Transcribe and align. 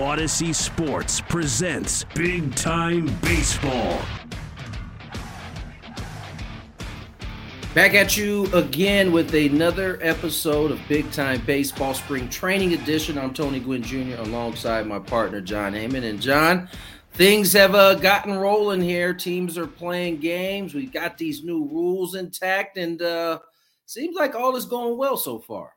Audacy 0.00 0.54
Sports 0.54 1.20
presents 1.20 2.04
Big 2.14 2.54
Time 2.54 3.04
Baseball. 3.20 4.00
Back 7.74 7.92
at 7.92 8.16
you 8.16 8.46
again 8.54 9.12
with 9.12 9.34
another 9.34 9.98
episode 10.00 10.70
of 10.70 10.80
Big 10.88 11.12
Time 11.12 11.42
Baseball 11.44 11.92
Spring 11.92 12.30
Training 12.30 12.72
Edition. 12.72 13.18
I'm 13.18 13.34
Tony 13.34 13.60
Gwynn 13.60 13.82
Jr. 13.82 14.22
alongside 14.22 14.86
my 14.86 14.98
partner 14.98 15.42
Jon 15.42 15.74
Heyman. 15.74 16.04
And 16.04 16.18
Jon, 16.18 16.70
things 17.12 17.52
have 17.52 17.74
uh, 17.74 17.92
gotten 17.96 18.32
rolling 18.38 18.80
here. 18.80 19.12
Teams 19.12 19.58
are 19.58 19.66
playing 19.66 20.16
games. 20.16 20.72
We've 20.72 20.90
got 20.90 21.18
these 21.18 21.44
new 21.44 21.66
rules 21.66 22.14
intact, 22.14 22.78
and 22.78 23.02
uh, 23.02 23.40
seems 23.84 24.16
like 24.16 24.34
all 24.34 24.56
is 24.56 24.64
going 24.64 24.96
well 24.96 25.18
so 25.18 25.38
far. 25.38 25.74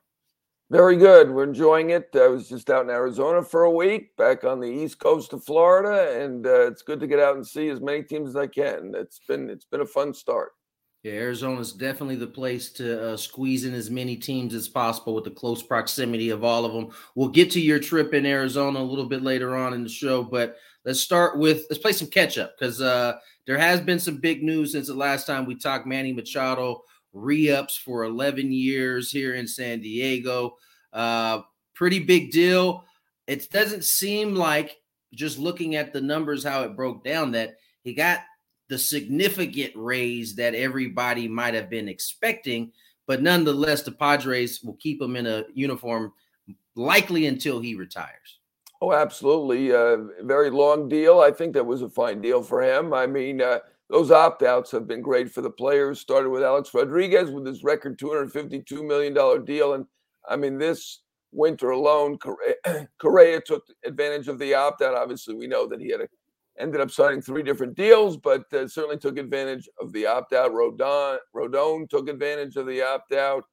Very 0.74 0.96
good. 0.96 1.30
We're 1.30 1.44
enjoying 1.44 1.90
it. 1.90 2.08
I 2.16 2.26
was 2.26 2.48
just 2.48 2.68
out 2.68 2.82
in 2.82 2.90
Arizona 2.90 3.44
for 3.44 3.62
a 3.62 3.70
week, 3.70 4.16
back 4.16 4.42
on 4.42 4.58
the 4.58 4.66
east 4.66 4.98
coast 4.98 5.32
of 5.32 5.44
Florida, 5.44 6.20
and 6.20 6.44
uh, 6.44 6.66
it's 6.66 6.82
good 6.82 6.98
to 6.98 7.06
get 7.06 7.20
out 7.20 7.36
and 7.36 7.46
see 7.46 7.68
as 7.68 7.80
many 7.80 8.02
teams 8.02 8.30
as 8.30 8.34
I 8.34 8.48
can. 8.48 8.92
It's 8.96 9.20
been 9.28 9.48
it's 9.50 9.66
been 9.66 9.82
a 9.82 9.86
fun 9.86 10.12
start. 10.12 10.50
Yeah, 11.04 11.12
Arizona 11.12 11.60
is 11.60 11.72
definitely 11.72 12.16
the 12.16 12.26
place 12.26 12.72
to 12.72 13.12
uh, 13.12 13.16
squeeze 13.16 13.64
in 13.64 13.72
as 13.72 13.88
many 13.88 14.16
teams 14.16 14.52
as 14.52 14.68
possible 14.68 15.14
with 15.14 15.22
the 15.22 15.30
close 15.30 15.62
proximity 15.62 16.30
of 16.30 16.42
all 16.42 16.64
of 16.64 16.72
them. 16.72 16.88
We'll 17.14 17.28
get 17.28 17.52
to 17.52 17.60
your 17.60 17.78
trip 17.78 18.12
in 18.12 18.26
Arizona 18.26 18.80
a 18.80 18.82
little 18.82 19.06
bit 19.06 19.22
later 19.22 19.54
on 19.54 19.74
in 19.74 19.84
the 19.84 19.88
show, 19.88 20.24
but 20.24 20.56
let's 20.84 21.00
start 21.00 21.38
with 21.38 21.66
let's 21.70 21.80
play 21.80 21.92
some 21.92 22.08
catch 22.08 22.36
up 22.36 22.58
because 22.58 22.80
uh, 22.80 23.12
there 23.46 23.58
has 23.58 23.80
been 23.80 24.00
some 24.00 24.16
big 24.16 24.42
news 24.42 24.72
since 24.72 24.88
the 24.88 24.94
last 24.94 25.24
time 25.24 25.46
we 25.46 25.54
talked. 25.54 25.86
Manny 25.86 26.12
Machado 26.12 26.82
re-ups 27.14 27.76
for 27.76 28.04
11 28.04 28.52
years 28.52 29.10
here 29.10 29.34
in 29.34 29.46
San 29.46 29.80
Diego. 29.80 30.56
Uh, 30.92 31.40
pretty 31.74 32.00
big 32.00 32.30
deal. 32.30 32.84
It 33.26 33.50
doesn't 33.50 33.84
seem 33.84 34.34
like 34.34 34.76
just 35.14 35.38
looking 35.38 35.76
at 35.76 35.92
the 35.92 36.00
numbers 36.00 36.44
how 36.44 36.62
it 36.62 36.76
broke 36.76 37.04
down 37.04 37.32
that 37.32 37.56
he 37.82 37.94
got 37.94 38.20
the 38.68 38.78
significant 38.78 39.72
raise 39.76 40.34
that 40.36 40.54
everybody 40.54 41.28
might 41.28 41.54
have 41.54 41.70
been 41.70 41.88
expecting. 41.88 42.72
But 43.06 43.22
nonetheless, 43.22 43.82
the 43.82 43.92
Padres 43.92 44.62
will 44.62 44.74
keep 44.74 45.00
him 45.00 45.16
in 45.16 45.26
a 45.26 45.44
uniform 45.54 46.12
likely 46.74 47.26
until 47.26 47.60
he 47.60 47.74
retires. 47.74 48.40
Oh, 48.80 48.92
absolutely. 48.92 49.72
Uh, 49.72 49.96
very 50.22 50.50
long 50.50 50.88
deal. 50.88 51.20
I 51.20 51.30
think 51.30 51.54
that 51.54 51.64
was 51.64 51.82
a 51.82 51.88
fine 51.88 52.20
deal 52.20 52.42
for 52.42 52.62
him. 52.62 52.92
I 52.92 53.06
mean, 53.06 53.40
uh, 53.40 53.60
those 53.90 54.10
opt 54.10 54.42
outs 54.42 54.70
have 54.70 54.86
been 54.86 55.02
great 55.02 55.30
for 55.30 55.40
the 55.42 55.50
players. 55.50 56.00
Started 56.00 56.30
with 56.30 56.42
Alex 56.42 56.72
Rodriguez 56.72 57.30
with 57.30 57.46
his 57.46 57.62
record 57.62 57.98
$252 57.98 58.86
million 58.86 59.44
deal. 59.44 59.74
And 59.74 59.86
I 60.28 60.36
mean, 60.36 60.58
this 60.58 61.02
winter 61.32 61.70
alone, 61.70 62.18
Correa, 62.18 62.54
Correa 63.00 63.40
took 63.40 63.64
advantage 63.84 64.28
of 64.28 64.38
the 64.38 64.54
opt 64.54 64.82
out. 64.82 64.94
Obviously, 64.94 65.34
we 65.34 65.46
know 65.46 65.66
that 65.68 65.80
he 65.80 65.90
had 65.90 66.00
a 66.00 66.08
ended 66.58 66.80
up 66.80 66.90
signing 66.90 67.20
three 67.20 67.42
different 67.42 67.74
deals, 67.74 68.16
but 68.16 68.44
uh, 68.52 68.68
certainly 68.68 68.96
took 68.96 69.18
advantage 69.18 69.68
of 69.80 69.92
the 69.92 70.06
opt 70.06 70.32
out. 70.32 70.52
Rodon, 70.52 71.18
Rodon 71.34 71.88
took 71.88 72.08
advantage 72.08 72.56
of 72.56 72.66
the 72.66 72.82
opt 72.82 73.12
out. 73.12 73.44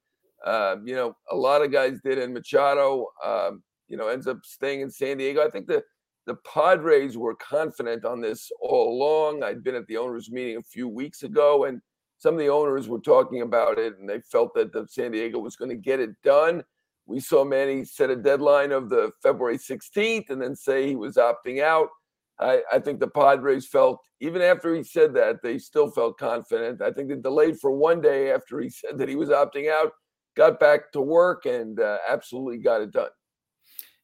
Uh, 0.46 0.78
you 0.84 0.96
know, 0.96 1.16
a 1.30 1.36
lot 1.36 1.62
of 1.62 1.72
guys 1.72 2.00
did, 2.04 2.18
and 2.18 2.34
Machado, 2.34 3.08
um, 3.24 3.64
you 3.88 3.98
know, 3.98 4.08
ends 4.08 4.28
up 4.28 4.40
staying 4.44 4.82
in 4.82 4.90
San 4.90 5.18
Diego. 5.18 5.44
I 5.46 5.50
think 5.50 5.68
the 5.68 5.84
the 6.28 6.36
Padres 6.36 7.18
were 7.18 7.36
confident 7.36 8.06
on 8.06 8.22
this 8.22 8.52
all 8.62 8.94
along. 8.94 9.44
I'd 9.44 9.64
been 9.64 9.76
at 9.76 9.88
the 9.88 9.98
owners' 9.98 10.32
meeting 10.32 10.58
a 10.58 10.64
few 10.64 10.88
weeks 10.88 11.24
ago, 11.24 11.66
and 11.66 11.82
some 12.20 12.36
of 12.36 12.40
the 12.40 12.50
owners 12.50 12.88
were 12.88 13.00
talking 13.00 13.42
about 13.42 13.80
it, 13.80 13.98
and 14.00 14.08
they 14.08 14.22
felt 14.22 14.54
that 14.54 14.72
the 14.72 14.86
San 14.88 15.12
Diego 15.12 15.40
was 15.40 15.56
going 15.56 15.70
to 15.70 15.76
get 15.76 16.00
it 16.00 16.12
done. 16.24 16.64
We 17.08 17.20
saw 17.20 17.44
Manny 17.44 17.84
set 17.84 18.12
a 18.12 18.16
deadline 18.16 18.72
of 18.72 18.90
the 18.90 19.12
February 19.24 19.58
16th, 19.58 20.30
and 20.30 20.42
then 20.42 20.56
say 20.56 20.88
he 20.88 20.96
was 20.96 21.16
opting 21.16 21.62
out. 21.64 21.90
I, 22.40 22.62
I, 22.72 22.80
think 22.80 23.00
the 23.00 23.08
Padres 23.08 23.68
felt, 23.68 24.00
even 24.20 24.42
after 24.42 24.74
he 24.74 24.84
said 24.84 25.14
that, 25.16 25.44
they 25.44 25.58
still 25.58 25.92
felt 25.92 26.18
confident. 26.18 26.82
I 26.82 26.92
think 26.92 27.10
they 27.10 27.16
delayed 27.16 27.60
for 27.60 27.72
one 27.72 28.02
day 28.02 28.32
after 28.32 28.60
he 28.60 28.70
said 28.70 28.98
that 28.98 29.10
he 29.10 29.16
was 29.16 29.30
opting 29.30 29.72
out, 29.72 29.92
got 30.36 30.60
back 30.60 30.92
to 30.94 31.02
work, 31.02 31.46
and 31.46 31.80
uh, 31.80 31.98
absolutely 32.08 32.58
got 32.58 32.82
it 32.82 32.92
done. 32.92 33.10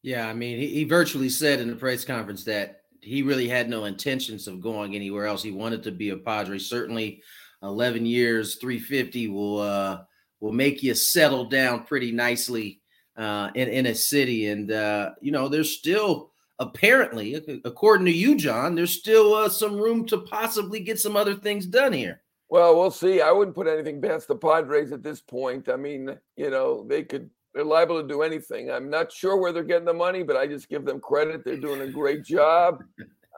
Yeah, 0.07 0.29
I 0.29 0.33
mean, 0.33 0.57
he, 0.57 0.67
he 0.67 0.83
virtually 0.85 1.27
said 1.27 1.59
in 1.59 1.67
the 1.67 1.75
press 1.75 2.05
conference 2.05 2.45
that 2.45 2.83
he 3.01 3.23
really 3.23 3.49
had 3.49 3.69
no 3.69 3.83
intentions 3.83 4.47
of 4.47 4.61
going 4.61 4.95
anywhere 4.95 5.25
else. 5.25 5.43
He 5.43 5.51
wanted 5.51 5.83
to 5.83 5.91
be 5.91 6.11
a 6.11 6.15
Padre. 6.15 6.59
Certainly, 6.59 7.21
11 7.61 8.05
years, 8.05 8.55
350 8.55 9.27
will 9.27 9.59
uh, 9.59 10.03
will 10.39 10.53
make 10.53 10.81
you 10.81 10.95
settle 10.95 11.49
down 11.49 11.83
pretty 11.83 12.13
nicely 12.13 12.79
uh, 13.17 13.49
in 13.53 13.67
in 13.67 13.87
a 13.87 13.93
city. 13.93 14.47
And 14.47 14.71
uh, 14.71 15.09
you 15.19 15.33
know, 15.33 15.49
there's 15.49 15.77
still 15.77 16.31
apparently, 16.57 17.61
according 17.65 18.05
to 18.05 18.13
you, 18.13 18.37
Jon, 18.37 18.75
there's 18.75 18.97
still 18.97 19.33
uh, 19.33 19.49
some 19.49 19.75
room 19.75 20.05
to 20.05 20.19
possibly 20.19 20.79
get 20.79 20.99
some 20.99 21.17
other 21.17 21.35
things 21.35 21.65
done 21.65 21.91
here. 21.91 22.21
Well, 22.47 22.77
we'll 22.77 22.91
see. 22.91 23.19
I 23.19 23.33
wouldn't 23.33 23.57
put 23.57 23.67
anything 23.67 24.01
past 24.01 24.29
the 24.29 24.37
Padres 24.37 24.93
at 24.93 25.03
this 25.03 25.19
point. 25.19 25.67
I 25.67 25.75
mean, 25.75 26.17
you 26.37 26.49
know, 26.49 26.85
they 26.87 27.03
could 27.03 27.29
they're 27.57 27.65
liable 27.65 27.99
to 27.99 28.07
do 28.07 28.21
anything. 28.21 28.69
I'm 28.69 28.87
not 28.87 29.11
sure 29.11 29.37
where 29.37 29.51
they're 29.51 29.63
getting 29.63 29.85
the 29.85 29.93
money, 29.93 30.21
but 30.21 30.37
I 30.37 30.45
just 30.45 30.69
give 30.69 30.85
them 30.85 30.99
credit. 30.99 31.43
They're 31.43 31.57
doing 31.57 31.81
a 31.81 31.87
great 31.87 32.23
job. 32.23 32.83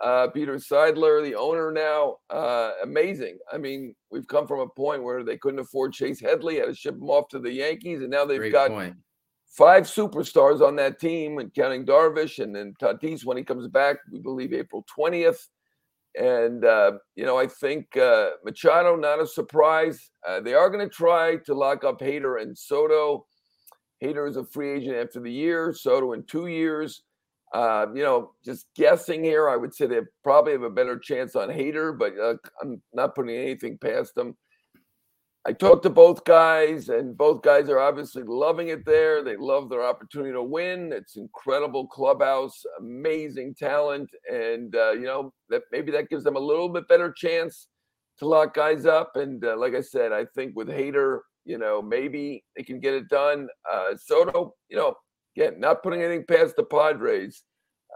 Uh, 0.04 0.28
Peter 0.28 0.56
Seidler, 0.56 1.24
the 1.24 1.36
owner 1.36 1.72
now, 1.72 2.18
uh, 2.30 2.72
amazing. 2.84 3.38
I 3.52 3.58
mean, 3.58 3.96
we've 4.12 4.28
come 4.28 4.46
from 4.46 4.60
a 4.60 4.68
point 4.68 5.04
where 5.04 5.24
they 5.24 5.38
couldn't 5.38 5.62
afford 5.62 5.94
Chase 5.94 6.20
Headley, 6.20 6.58
had 6.58 6.66
to 6.66 6.76
ship 6.76 6.96
him 6.96 7.10
off 7.10 7.30
to 7.30 7.40
the 7.40 7.52
Yankees, 7.52 8.02
and 8.02 8.10
now 8.10 8.26
they've 8.26 8.40
great 8.40 8.52
got 8.52 8.72
point 8.72 8.96
five 9.50 9.84
superstars 9.84 10.66
on 10.66 10.76
that 10.76 11.00
team, 11.00 11.40
and 11.40 11.54
counting 11.54 11.86
Darvish 11.86 12.44
and 12.44 12.54
then 12.54 12.74
Tatis 12.82 13.26
when 13.26 13.38
he 13.38 13.44
comes 13.44 13.68
back, 13.68 13.98
we 14.12 14.20
believe 14.20 14.54
April 14.54 14.86
20th. 14.98 15.48
And, 16.20 16.66
uh, 16.66 16.94
you 17.16 17.26
know, 17.26 17.38
I 17.38 17.48
think 17.48 17.96
uh, 17.96 18.32
Machado, 18.44 18.96
not 18.96 19.22
a 19.22 19.28
surprise. 19.28 20.12
Uh, 20.28 20.42
they 20.42 20.54
are 20.54 20.70
going 20.70 20.88
to 20.88 20.94
try 20.94 21.38
to 21.46 21.54
lock 21.54 21.84
up 21.84 22.00
Hader 22.00 22.42
and 22.42 22.58
Soto. 22.58 23.26
Hader 24.04 24.30
is 24.30 24.38
a 24.38 24.44
free 24.44 24.72
agent 24.72 24.96
after 24.96 25.20
the 25.20 25.32
year, 25.32 25.74
Soto 25.74 26.14
in 26.14 26.24
two 26.24 26.48
years. 26.48 27.04
Uh, 27.54 27.88
you 27.96 28.04
know, 28.04 28.32
just 28.46 28.68
guessing 28.76 29.24
here, 29.24 29.50
I 29.50 29.56
would 29.56 29.74
say 29.74 29.88
they 29.88 30.02
probably 30.24 30.52
have 30.54 30.62
a 30.62 30.70
better 30.70 31.00
chance 31.00 31.36
on 31.36 31.50
Hader, 31.50 31.98
but 31.98 32.14
uh, 32.20 32.36
I'm 32.62 32.82
not 32.94 33.16
putting 33.16 33.36
anything 33.36 33.78
past 33.78 34.14
them. 34.16 34.38
I 35.48 35.54
talked 35.54 35.84
to 35.84 35.90
both 35.90 36.26
guys, 36.26 36.90
and 36.90 37.18
both 37.18 37.42
guys 37.42 37.70
are 37.70 37.80
obviously 37.80 38.24
loving 38.24 38.68
it 38.68 38.86
there. 38.86 39.24
They 39.24 39.38
love 39.38 39.70
their 39.70 39.84
opportunity 39.84 40.34
to 40.34 40.44
win. 40.44 40.92
It's 40.94 41.16
incredible 41.16 41.88
clubhouse, 41.88 42.62
amazing 42.78 43.56
talent, 43.56 44.12
and 44.32 44.76
uh, 44.76 44.92
you 44.92 45.06
know 45.06 45.34
that 45.50 45.64
maybe 45.72 45.92
that 45.94 46.10
gives 46.10 46.24
them 46.24 46.36
a 46.36 46.40
little 46.40 46.70
bit 46.70 46.88
better 46.88 47.12
chance 47.12 47.68
to 48.20 48.28
lock 48.28 48.54
guys 48.54 48.86
up. 48.86 49.16
And 49.16 49.44
uh, 49.44 49.58
like 49.58 49.76
I 49.76 49.82
said, 49.82 50.12
I 50.12 50.26
think 50.26 50.56
with 50.56 50.68
Hader, 50.68 51.20
you 51.46 51.58
know, 51.58 51.82
maybe 51.82 52.44
they 52.56 52.64
can 52.64 52.80
get 52.80 52.94
it 52.94 53.10
done. 53.10 53.48
Uh, 53.70 53.96
Soto, 53.98 54.56
you 54.70 54.78
know, 54.78 54.96
again, 55.36 55.60
not 55.60 55.84
putting 55.84 56.02
anything 56.02 56.26
past 56.28 56.56
the 56.56 56.64
Padres, 56.64 57.44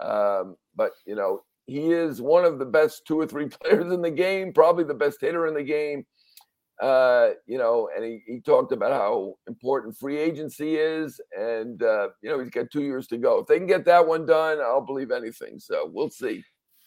um, 0.01 0.55
but 0.75 0.91
you 1.05 1.15
know, 1.15 1.41
he 1.65 1.91
is 1.91 2.21
one 2.21 2.45
of 2.45 2.59
the 2.59 2.65
best 2.65 3.03
two 3.07 3.19
or 3.19 3.27
three 3.27 3.47
players 3.61 3.91
in 3.91 4.01
the 4.01 4.11
game, 4.11 4.53
probably 4.53 4.83
the 4.83 4.93
best 4.93 5.21
hitter 5.21 5.47
in 5.47 5.53
the 5.53 5.63
game 5.63 6.05
uh, 6.81 7.29
you 7.45 7.57
know, 7.57 7.89
and 7.95 8.03
he, 8.03 8.21
he 8.25 8.39
talked 8.41 8.71
about 8.71 8.91
how 8.91 9.35
important 9.47 9.97
free 9.97 10.17
agency 10.17 10.75
is, 10.75 11.21
and 11.37 11.83
uh, 11.83 12.09
you 12.21 12.29
know 12.29 12.39
he's 12.39 12.49
got 12.49 12.71
two 12.71 12.81
years 12.81 13.07
to 13.07 13.17
go. 13.17 13.39
If 13.39 13.47
they 13.47 13.57
can 13.57 13.67
get 13.67 13.85
that 13.85 14.05
one 14.05 14.25
done, 14.25 14.59
I'll 14.59 14.85
believe 14.85 15.11
anything. 15.11 15.59
So 15.59 15.89
we'll 15.91 16.09
see. 16.09 16.43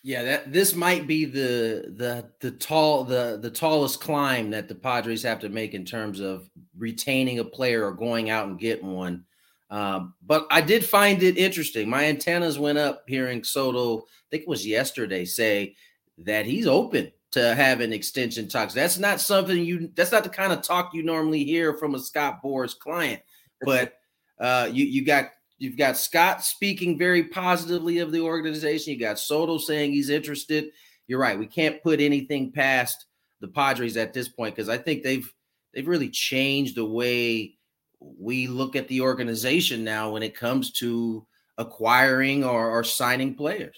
Yeah, 0.07 0.23
that 0.23 0.53
this 0.53 0.77
might 0.77 1.09
be 1.09 1.25
the 1.25 1.93
the 1.97 2.31
the 2.39 2.53
tall 2.53 3.03
the 3.03 3.41
the 3.43 3.51
tallest 3.51 4.01
climb 4.01 4.51
that 4.51 4.69
the 4.69 4.75
Padres 4.77 5.25
have 5.25 5.41
to 5.41 5.49
make 5.49 5.75
in 5.75 5.85
terms 5.85 6.21
of 6.21 6.49
retaining 6.79 7.41
a 7.41 7.45
player 7.45 7.85
or 7.85 7.91
going 7.91 8.31
out 8.31 8.47
and 8.47 8.57
getting 8.57 8.93
one. 8.93 9.25
Um, 9.69 10.15
but 10.25 10.47
I 10.49 10.61
did 10.61 10.85
find 10.85 11.25
it 11.25 11.37
interesting. 11.37 11.91
My 11.91 12.05
antennas 12.05 12.57
went 12.57 12.79
up 12.79 13.03
hearing 13.09 13.43
Soto. 13.43 13.99
I 13.99 14.03
think 14.31 14.43
it 14.43 14.49
was 14.49 14.65
yesterday 14.65 15.25
say 15.25 15.75
that 16.19 16.47
he's 16.47 16.69
open 16.69 17.11
to 17.33 17.57
have 17.57 17.81
an 17.81 17.93
extension 17.93 18.47
talks. 18.47 18.75
That's 18.75 19.01
not 19.01 19.21
something 19.21 19.65
you 19.65 19.91
that's 19.97 20.13
not 20.13 20.23
the 20.23 20.31
kind 20.31 20.53
of 20.53 20.63
talk 20.63 20.95
you 20.95 21.03
normally 21.03 21.43
hear 21.43 21.75
from 21.75 21.97
a 21.97 21.99
Scott 21.99 22.39
Boras 22.45 22.79
client. 22.79 23.23
But 23.61 23.95
uh 24.39 24.69
you 24.71 24.85
you 24.85 25.05
got 25.05 25.31
you've 25.59 25.77
got 25.77 25.97
Scott 25.97 26.45
speaking 26.45 26.99
very 26.99 27.25
positively 27.25 27.99
of 27.99 28.13
the 28.13 28.21
organization. 28.21 28.93
You 28.93 29.01
got 29.01 29.19
Soto 29.19 29.59
saying 29.59 29.93
he's 29.93 30.11
interested. 30.11 30.71
You're 31.07 31.21
right. 31.21 31.39
We 31.39 31.47
can't 31.47 31.83
put 31.83 32.01
anything 32.01 32.53
past 32.53 33.07
the 33.41 33.49
Padres 33.49 33.97
at 33.97 34.13
this 34.13 34.29
point 34.29 34.55
because 34.55 34.69
I 34.69 34.79
think 34.79 35.03
they've 35.03 35.31
they've 35.75 35.87
really 35.87 36.09
changed 36.09 36.77
the 36.77 36.85
way 36.85 37.55
we 38.01 38.47
look 38.47 38.77
at 38.77 38.89
the 38.89 39.01
organization 39.01 39.85
now 39.85 40.11
when 40.11 40.23
it 40.23 40.37
comes 40.37 40.73
to 40.73 41.27
acquiring 41.59 42.45
or, 42.45 42.71
or 42.71 42.85
signing 42.85 43.35
players. 43.35 43.77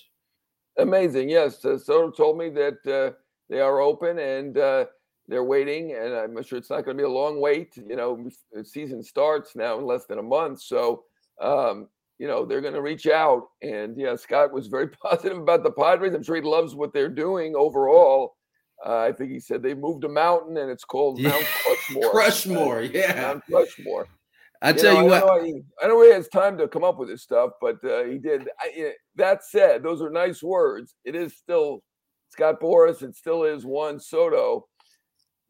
Amazing. 0.79 1.29
Yes. 1.29 1.65
Uh, 1.65 1.79
Soto 1.79 2.11
told 2.11 2.39
me 2.39 2.51
that 2.51 2.87
uh, 2.87 3.17
they 3.49 3.61
are 3.61 3.81
open 3.81 4.19
and 4.19 4.59
uh, 4.59 4.87
they're 5.27 5.45
waiting, 5.45 5.93
and 5.93 6.15
I'm 6.15 6.43
sure 6.43 6.59
it's 6.59 6.71
not 6.71 6.85
going 6.85 6.97
to 6.97 7.03
be 7.03 7.07
a 7.07 7.09
long 7.09 7.41
wait. 7.41 7.77
You 7.77 7.97
know, 7.97 8.29
season 8.65 9.03
starts 9.03 9.55
now 9.55 9.79
in 9.79 9.85
less 9.85 10.07
than 10.07 10.19
a 10.19 10.23
month, 10.23 10.63
so 10.63 11.05
um, 11.41 11.89
you 12.19 12.27
know 12.27 12.45
they're 12.45 12.61
going 12.61 12.75
to 12.75 12.83
reach 12.83 13.07
out. 13.07 13.49
And 13.63 13.99
yeah, 13.99 14.17
Scott 14.17 14.53
was 14.53 14.67
very 14.67 14.89
positive 15.03 15.39
about 15.39 15.63
the 15.63 15.73
Padres. 15.73 16.15
I'm 16.15 16.23
sure 16.23 16.37
he 16.37 16.43
loves 16.43 16.75
what 16.75 16.93
they're 16.93 17.09
doing 17.09 17.55
overall. 17.57 18.35
Uh, 18.85 18.99
I 18.99 19.13
think 19.13 19.33
he 19.33 19.41
said 19.41 19.63
they 19.63 19.75
moved 19.75 20.05
a 20.05 20.09
mountain 20.09 20.57
and 20.57 20.71
it's 20.71 20.85
called 20.85 21.21
Mount 21.21 21.45
Crushmore. 21.45 22.13
Crushmore, 22.13 22.95
yeah. 22.95 23.21
Mount 23.21 23.43
Crushmore. 23.51 24.05
I 24.63 24.73
tell 24.73 24.95
you, 24.95 25.03
know, 25.03 25.07
what, 25.07 25.23
I 25.23 25.27
know, 25.27 25.45
he, 25.45 25.63
I 25.83 25.87
know 25.87 26.03
he 26.03 26.13
has 26.13 26.27
time 26.29 26.59
to 26.59 26.67
come 26.67 26.83
up 26.83 26.99
with 26.99 27.09
this 27.09 27.23
stuff, 27.23 27.53
but 27.61 27.77
uh, 27.85 28.05
he 28.05 28.19
did. 28.19 28.49
I, 28.61 28.93
that 29.15 29.45
said, 29.45 29.85
those 29.85 30.03
are 30.03 30.11
nice 30.11 30.43
words. 30.43 30.97
It 31.05 31.15
is 31.15 31.37
still 31.37 31.83
Scott 32.31 32.61
Boras, 32.61 33.03
it 33.03 33.15
still 33.15 33.45
is 33.45 33.65
Juan 33.65 34.01
Soto. 34.01 34.67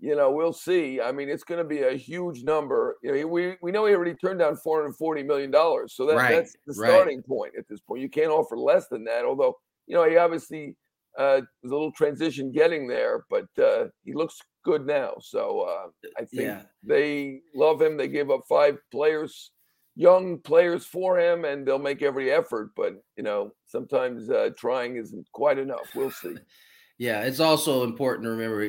You 0.01 0.15
know, 0.15 0.31
we'll 0.31 0.53
see. 0.53 1.01
I 1.01 1.11
mean, 1.11 1.29
it's 1.29 1.43
going 1.43 1.59
to 1.59 1.65
be 1.69 1.81
a 1.83 1.95
huge 1.97 2.45
number. 2.45 2.97
You 3.03 3.13
know, 3.15 3.27
we 3.27 3.57
we 3.63 3.73
know 3.73 3.85
he 3.87 3.95
already 3.95 4.15
turned 4.15 4.39
down 4.39 4.57
four 4.57 4.81
hundred 4.81 4.95
forty 4.95 5.23
million 5.25 5.51
dollars, 5.51 5.95
so 5.95 6.07
that, 6.07 6.17
Right, 6.17 6.37
that's 6.37 6.53
the 6.67 6.75
right. 6.81 6.91
starting 6.91 7.23
point 7.23 7.55
at 7.59 7.67
this 7.69 7.81
point. 7.81 8.01
You 8.03 8.09
can't 8.09 8.31
offer 8.31 8.57
less 8.57 8.87
than 8.89 9.05
that. 9.05 9.25
Although, 9.25 9.59
you 9.87 9.97
know, 9.97 10.09
he 10.09 10.17
obviously 10.17 10.77
uh, 11.19 11.41
was 11.63 11.73
a 11.73 11.75
little 11.75 11.91
transition 11.93 12.53
getting 12.53 12.87
there, 12.87 13.25
but 13.29 13.47
uh, 13.61 13.87
he 14.05 14.13
looks 14.15 14.39
good 14.65 14.87
now. 14.87 15.15
So 15.21 15.63
uh, 15.63 15.89
I 16.17 16.21
think 16.27 16.31
Yeah. 16.47 16.63
they 16.85 17.41
love 17.55 17.83
him. 17.83 17.97
They 17.97 18.07
gave 18.09 18.31
up 18.31 18.43
five 18.49 18.79
players, 18.93 19.51
young 19.97 20.39
players 20.41 20.87
for 20.87 21.19
him, 21.19 21.45
and 21.45 21.67
they'll 21.67 21.81
make 21.81 22.03
every 22.03 22.31
effort. 22.31 22.71
But 22.77 23.03
you 23.17 23.25
know, 23.25 23.51
sometimes 23.67 24.31
uh, 24.31 24.51
trying 24.57 24.95
isn't 24.97 25.27
quite 25.33 25.59
enough. 25.59 25.91
We'll 25.97 26.13
see. 26.13 26.37
yeah, 26.99 27.23
it's 27.23 27.41
also 27.41 27.83
important 27.83 28.25
to 28.27 28.31
remember 28.31 28.69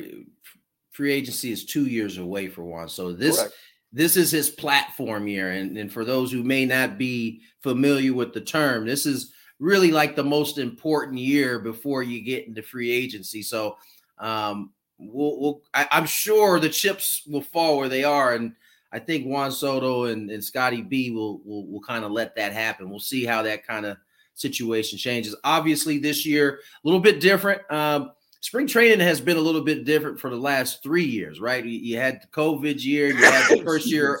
free 1.00 1.14
agency 1.14 1.50
is 1.50 1.64
two 1.64 1.86
years 1.86 2.18
away 2.18 2.46
for 2.46 2.62
Juan. 2.62 2.86
So 2.86 3.10
this 3.10 3.38
Correct. 3.38 3.54
this 3.90 4.18
is 4.18 4.30
his 4.30 4.50
platform 4.50 5.26
year. 5.26 5.52
And, 5.52 5.78
and 5.78 5.90
for 5.90 6.04
those 6.04 6.30
who 6.30 6.42
may 6.44 6.66
not 6.66 6.98
be 6.98 7.40
familiar 7.62 8.12
with 8.12 8.34
the 8.34 8.42
term, 8.42 8.84
this 8.84 9.06
is 9.06 9.32
really 9.58 9.92
like 9.92 10.14
the 10.14 10.22
most 10.22 10.58
important 10.58 11.18
year 11.18 11.58
before 11.58 12.02
you 12.02 12.20
get 12.20 12.46
into 12.46 12.62
free 12.62 12.90
agency. 12.90 13.40
So 13.40 13.78
um 14.18 14.72
we'll, 14.98 15.40
we'll 15.40 15.62
I, 15.72 15.88
I'm 15.90 16.04
sure 16.04 16.60
the 16.60 16.68
chips 16.68 17.22
will 17.26 17.40
fall 17.40 17.78
where 17.78 17.88
they 17.88 18.04
are. 18.04 18.34
And 18.34 18.52
I 18.92 18.98
think 18.98 19.24
Juan 19.24 19.50
Soto 19.52 20.04
and, 20.04 20.30
and 20.30 20.44
Scotty 20.44 20.82
B 20.82 21.12
will 21.12 21.40
will, 21.46 21.66
will 21.66 21.80
kind 21.80 22.04
of 22.04 22.10
let 22.10 22.36
that 22.36 22.52
happen. 22.52 22.90
We'll 22.90 22.98
see 22.98 23.24
how 23.24 23.40
that 23.44 23.66
kind 23.66 23.86
of 23.86 23.96
situation 24.34 24.98
changes. 24.98 25.34
Obviously, 25.44 25.96
this 25.96 26.26
year 26.26 26.56
a 26.56 26.86
little 26.86 27.00
bit 27.00 27.20
different. 27.20 27.62
Um, 27.72 28.10
spring 28.40 28.66
training 28.66 29.00
has 29.00 29.20
been 29.20 29.36
a 29.36 29.40
little 29.40 29.60
bit 29.60 29.84
different 29.84 30.18
for 30.18 30.30
the 30.30 30.36
last 30.36 30.82
three 30.82 31.04
years, 31.04 31.40
right? 31.40 31.64
You, 31.64 31.78
you 31.78 31.96
had 31.98 32.22
the 32.22 32.26
COVID 32.28 32.82
year, 32.82 33.08
you 33.08 33.16
had 33.16 33.58
the 33.58 33.62
first 33.64 33.90
year, 33.90 34.20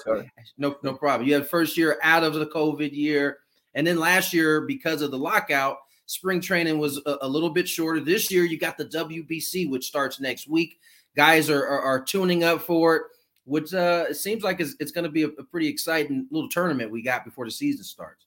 no, 0.58 0.76
no 0.82 0.94
problem. 0.94 1.28
You 1.28 1.34
had 1.34 1.48
first 1.48 1.76
year 1.76 1.98
out 2.02 2.22
of 2.22 2.34
the 2.34 2.46
COVID 2.46 2.92
year, 2.92 3.38
and 3.74 3.86
then 3.86 3.98
last 3.98 4.32
year 4.32 4.62
because 4.62 5.02
of 5.02 5.10
the 5.10 5.18
lockout, 5.18 5.78
spring 6.06 6.40
training 6.40 6.78
was 6.78 7.00
a, 7.06 7.18
a 7.22 7.28
little 7.28 7.50
bit 7.50 7.68
shorter. 7.68 8.00
This 8.00 8.30
year, 8.30 8.44
you 8.44 8.58
got 8.58 8.76
the 8.76 8.86
WBC, 8.86 9.70
which 9.70 9.86
starts 9.86 10.20
next 10.20 10.48
week. 10.48 10.78
Guys 11.16 11.48
are 11.48 11.66
are, 11.66 11.80
are 11.80 12.02
tuning 12.02 12.44
up 12.44 12.60
for 12.60 12.96
it, 12.96 13.02
which 13.44 13.72
uh, 13.72 14.06
it 14.10 14.14
seems 14.14 14.42
like 14.42 14.60
it's, 14.60 14.74
it's 14.80 14.92
going 14.92 15.04
to 15.04 15.10
be 15.10 15.22
a, 15.22 15.28
a 15.28 15.44
pretty 15.44 15.68
exciting 15.68 16.26
little 16.30 16.48
tournament 16.48 16.90
we 16.90 17.02
got 17.02 17.24
before 17.24 17.44
the 17.44 17.50
season 17.50 17.84
starts. 17.84 18.26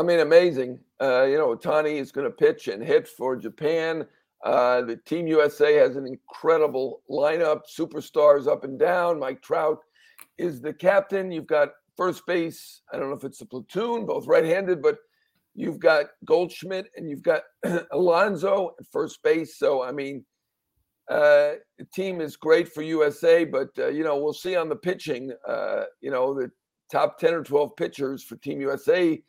I 0.00 0.02
mean, 0.02 0.20
amazing. 0.20 0.78
Uh, 0.98 1.24
you 1.24 1.36
know, 1.36 1.54
Ohtani 1.54 1.96
is 1.96 2.10
going 2.10 2.24
to 2.24 2.30
pitch 2.30 2.68
and 2.68 2.82
hit 2.82 3.06
for 3.06 3.36
Japan. 3.36 4.06
Uh, 4.42 4.80
the 4.80 4.96
Team 4.96 5.26
USA 5.26 5.74
has 5.74 5.96
an 5.96 6.06
incredible 6.06 7.02
lineup, 7.10 7.64
superstars 7.70 8.48
up 8.48 8.64
and 8.64 8.78
down. 8.78 9.20
Mike 9.20 9.42
Trout 9.42 9.80
is 10.38 10.62
the 10.62 10.72
captain. 10.72 11.30
You've 11.30 11.46
got 11.46 11.72
first 11.98 12.24
base. 12.26 12.80
I 12.90 12.96
don't 12.96 13.10
know 13.10 13.16
if 13.16 13.24
it's 13.24 13.42
a 13.42 13.46
platoon, 13.46 14.06
both 14.06 14.26
right-handed, 14.26 14.80
but 14.80 14.96
you've 15.54 15.78
got 15.78 16.06
Goldschmidt 16.24 16.86
and 16.96 17.10
you've 17.10 17.22
got 17.22 17.42
Alonso 17.92 18.70
at 18.80 18.86
first 18.90 19.22
base. 19.22 19.58
So 19.58 19.82
I 19.82 19.92
mean, 19.92 20.24
uh, 21.10 21.56
the 21.78 21.84
team 21.92 22.22
is 22.22 22.38
great 22.38 22.72
for 22.72 22.80
USA, 22.80 23.44
but 23.44 23.68
uh, 23.78 23.88
you 23.88 24.02
know 24.02 24.16
we'll 24.16 24.32
see 24.32 24.56
on 24.56 24.70
the 24.70 24.76
pitching. 24.76 25.30
Uh, 25.46 25.82
you 26.00 26.10
know 26.10 26.32
the 26.32 26.50
top 26.90 27.18
ten 27.18 27.34
or 27.34 27.42
twelve 27.42 27.76
pitchers 27.76 28.24
for 28.24 28.36
Team 28.36 28.62
USA 28.62 29.20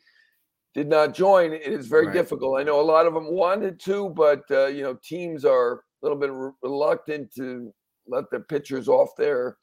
did 0.74 0.88
not 0.88 1.14
join. 1.14 1.52
It 1.52 1.66
is 1.66 1.86
very 1.86 2.06
right. 2.06 2.14
difficult. 2.14 2.58
I 2.58 2.62
know 2.62 2.80
a 2.80 2.82
lot 2.82 3.06
of 3.06 3.14
them 3.14 3.32
wanted 3.32 3.78
to, 3.80 4.08
but 4.10 4.42
uh, 4.50 4.66
you 4.66 4.82
know 4.82 4.98
teams 5.02 5.44
are 5.44 5.74
a 5.74 5.78
little 6.02 6.18
bit 6.18 6.30
re- 6.32 6.52
reluctant 6.62 7.32
to 7.36 7.72
let 8.06 8.24
the 8.30 8.40
pitchers 8.40 8.88
off 8.88 9.10
their 9.16 9.56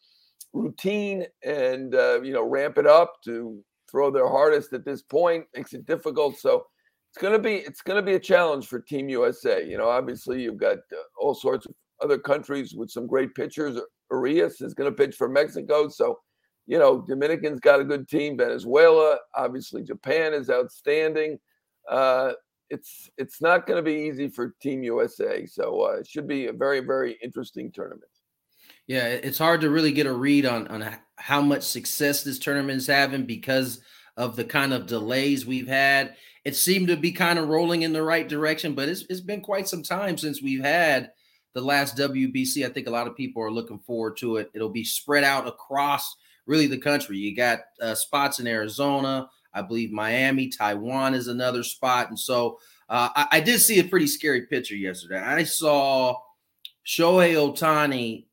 routine 0.53 1.25
and 1.43 1.95
uh, 1.95 2.21
you 2.21 2.33
know 2.33 2.43
ramp 2.43 2.77
it 2.77 2.87
up 2.87 3.15
to 3.25 3.63
throw 3.89 4.11
their 4.11 4.27
hardest 4.27 4.73
at 4.73 4.85
this 4.85 5.01
point 5.01 5.45
makes 5.55 5.73
it 5.73 5.85
difficult. 5.85 6.37
So 6.37 6.65
it's 7.11 7.21
gonna 7.21 7.39
be 7.39 7.55
it's 7.55 7.81
gonna 7.81 8.01
be 8.01 8.15
a 8.15 8.19
challenge 8.19 8.67
for 8.67 8.79
Team 8.79 9.09
USA. 9.09 9.65
You 9.67 9.77
know, 9.77 9.89
obviously 9.89 10.41
you've 10.41 10.57
got 10.57 10.77
uh, 10.77 11.03
all 11.19 11.33
sorts 11.33 11.65
of 11.65 11.73
other 12.01 12.17
countries 12.17 12.75
with 12.75 12.89
some 12.89 13.07
great 13.07 13.33
pitchers. 13.35 13.79
Urias 14.11 14.61
is 14.61 14.73
going 14.73 14.89
to 14.89 14.95
pitch 14.95 15.15
for 15.15 15.29
Mexico, 15.29 15.87
so 15.87 16.19
you 16.69 16.77
know 16.77 17.01
Dominican's 17.01 17.59
got 17.59 17.79
a 17.79 17.83
good 17.83 18.07
team. 18.07 18.37
Venezuela, 18.37 19.17
obviously, 19.33 19.81
Japan 19.81 20.35
is 20.35 20.51
outstanding. 20.51 21.39
Uh, 21.89 22.33
it's 22.69 23.09
it's 23.17 23.41
not 23.41 23.65
going 23.65 23.77
to 23.77 23.83
be 23.83 24.07
easy 24.07 24.29
for 24.29 24.53
Team 24.61 24.83
USA, 24.83 25.47
so 25.47 25.81
uh, 25.81 25.97
it 25.97 26.07
should 26.07 26.27
be 26.27 26.45
a 26.45 26.53
very 26.53 26.81
very 26.81 27.17
interesting 27.23 27.71
tournament. 27.71 28.11
Yeah, 28.85 29.07
it's 29.07 29.39
hard 29.39 29.61
to 29.61 29.71
really 29.71 29.91
get 29.91 30.05
a 30.05 30.13
read 30.13 30.45
on 30.45 30.67
on 30.67 30.95
how 31.15 31.41
much 31.41 31.63
success 31.63 32.23
this 32.23 32.37
tournament 32.37 32.77
is 32.77 32.87
having 32.87 33.25
because 33.25 33.81
of 34.15 34.35
the 34.35 34.45
kind 34.45 34.71
of 34.71 34.85
delays 34.85 35.47
we've 35.47 35.67
had. 35.67 36.15
It 36.45 36.55
seemed 36.55 36.89
to 36.89 36.97
be 36.97 37.11
kind 37.11 37.39
of 37.39 37.49
rolling 37.49 37.81
in 37.81 37.93
the 37.93 38.03
right 38.03 38.29
direction, 38.29 38.75
but 38.75 38.89
it's, 38.89 39.05
it's 39.09 39.21
been 39.21 39.41
quite 39.41 39.67
some 39.67 39.81
time 39.81 40.17
since 40.17 40.41
we've 40.41 40.63
had 40.63 41.11
the 41.55 41.61
last 41.61 41.97
WBC. 41.97 42.63
I 42.65 42.69
think 42.69 42.87
a 42.87 42.91
lot 42.91 43.07
of 43.07 43.15
people 43.15 43.41
are 43.41 43.51
looking 43.51 43.79
forward 43.79 44.17
to 44.17 44.37
it. 44.37 44.51
It'll 44.53 44.69
be 44.69 44.83
spread 44.83 45.23
out 45.23 45.47
across 45.47 46.15
really 46.49 46.67
the 46.67 46.77
country. 46.77 47.17
You 47.17 47.35
got 47.35 47.59
uh, 47.79 47.93
spots 47.93 48.39
in 48.39 48.47
Arizona, 48.47 49.29
I 49.53 49.61
believe 49.61 49.91
Miami, 49.91 50.49
Taiwan 50.49 51.13
is 51.13 51.27
another 51.27 51.63
spot, 51.63 52.09
and 52.09 52.19
so 52.19 52.59
uh, 52.89 53.09
I, 53.15 53.27
I 53.33 53.39
did 53.39 53.59
see 53.59 53.79
a 53.79 53.83
pretty 53.83 54.07
scary 54.07 54.47
picture 54.47 54.75
yesterday. 54.75 55.19
I 55.19 55.43
saw 55.43 56.17
Shohei 56.85 57.35
Ohtani 57.35 58.25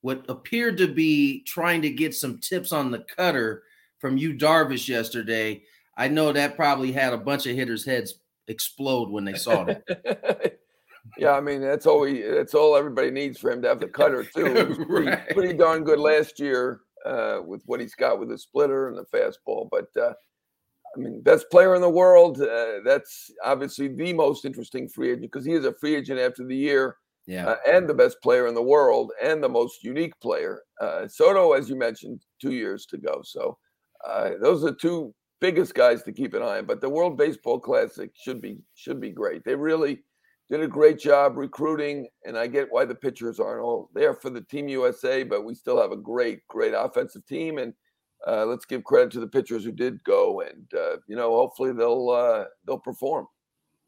what 0.00 0.24
appeared 0.28 0.78
to 0.78 0.86
be 0.86 1.42
trying 1.42 1.82
to 1.82 1.90
get 1.90 2.14
some 2.14 2.38
tips 2.38 2.70
on 2.72 2.92
the 2.92 3.00
cutter 3.00 3.64
from 3.98 4.16
Yu 4.16 4.34
Darvish 4.34 4.86
yesterday. 4.86 5.64
I 5.96 6.06
know 6.06 6.32
that 6.32 6.54
probably 6.54 6.92
had 6.92 7.12
a 7.12 7.18
bunch 7.18 7.46
of 7.46 7.56
hitters' 7.56 7.84
heads 7.84 8.14
explode 8.46 9.10
when 9.10 9.24
they 9.24 9.34
saw 9.34 9.64
it. 9.64 10.60
yeah, 11.18 11.32
I 11.32 11.40
mean 11.40 11.60
that's 11.60 11.86
all 11.86 12.00
we 12.00 12.22
that's 12.22 12.54
all 12.54 12.76
everybody 12.76 13.10
needs 13.10 13.40
for 13.40 13.50
him 13.50 13.60
to 13.62 13.68
have 13.68 13.80
the 13.80 13.88
cutter 13.88 14.22
too. 14.22 14.84
pretty, 14.86 15.08
right. 15.10 15.28
pretty 15.30 15.54
darn 15.54 15.82
good 15.82 15.98
last 15.98 16.38
year 16.38 16.82
uh, 17.06 17.40
with 17.44 17.62
what 17.66 17.80
he's 17.80 17.94
got 17.94 18.18
with 18.18 18.28
the 18.28 18.38
splitter 18.38 18.88
and 18.88 18.98
the 18.98 19.04
fastball. 19.04 19.68
But 19.70 19.86
uh, 20.00 20.12
I 20.96 21.00
mean, 21.00 21.22
best 21.22 21.50
player 21.50 21.74
in 21.74 21.82
the 21.82 21.90
world. 21.90 22.40
Uh, 22.40 22.80
that's 22.84 23.30
obviously 23.44 23.88
the 23.88 24.12
most 24.12 24.44
interesting 24.44 24.88
free 24.88 25.10
agent 25.10 25.22
because 25.22 25.44
he 25.44 25.52
is 25.52 25.64
a 25.64 25.74
free 25.74 25.94
agent 25.94 26.20
after 26.20 26.44
the 26.44 26.56
year 26.56 26.96
yeah, 27.26 27.48
uh, 27.48 27.56
and 27.66 27.88
the 27.88 27.94
best 27.94 28.22
player 28.22 28.46
in 28.46 28.54
the 28.54 28.62
world, 28.62 29.12
and 29.20 29.42
the 29.42 29.48
most 29.48 29.82
unique 29.82 30.18
player. 30.20 30.62
Uh, 30.80 31.08
Soto, 31.08 31.52
as 31.52 31.68
you 31.68 31.76
mentioned, 31.76 32.22
two 32.40 32.52
years 32.52 32.86
to 32.86 32.98
go. 32.98 33.20
So 33.24 33.58
uh, 34.06 34.30
those 34.40 34.64
are 34.64 34.72
two 34.72 35.12
biggest 35.40 35.74
guys 35.74 36.02
to 36.04 36.12
keep 36.12 36.34
an 36.34 36.42
eye 36.42 36.58
on. 36.58 36.66
But 36.66 36.80
the 36.80 36.88
World 36.88 37.18
Baseball 37.18 37.58
Classic 37.58 38.10
should 38.14 38.40
be 38.40 38.58
should 38.74 39.00
be 39.00 39.10
great. 39.10 39.44
They 39.44 39.56
really 39.56 40.04
did 40.50 40.60
a 40.60 40.68
great 40.68 40.98
job 40.98 41.36
recruiting, 41.36 42.08
and 42.24 42.38
I 42.38 42.46
get 42.46 42.70
why 42.70 42.84
the 42.84 42.94
pitchers 42.94 43.40
aren't 43.40 43.62
all 43.62 43.90
there 43.94 44.14
for 44.14 44.30
the 44.30 44.42
Team 44.42 44.68
USA, 44.68 45.22
but 45.22 45.44
we 45.44 45.54
still 45.54 45.80
have 45.80 45.92
a 45.92 45.96
great, 45.96 46.46
great 46.48 46.72
offensive 46.76 47.26
team, 47.26 47.58
and 47.58 47.74
uh, 48.26 48.46
let's 48.46 48.64
give 48.64 48.84
credit 48.84 49.10
to 49.12 49.20
the 49.20 49.26
pitchers 49.26 49.64
who 49.64 49.72
did 49.72 50.02
go, 50.04 50.42
and 50.42 50.66
uh, 50.74 50.96
you 51.08 51.16
know, 51.16 51.30
hopefully 51.32 51.72
they'll 51.72 52.10
uh, 52.10 52.44
they'll 52.66 52.78
perform. 52.78 53.26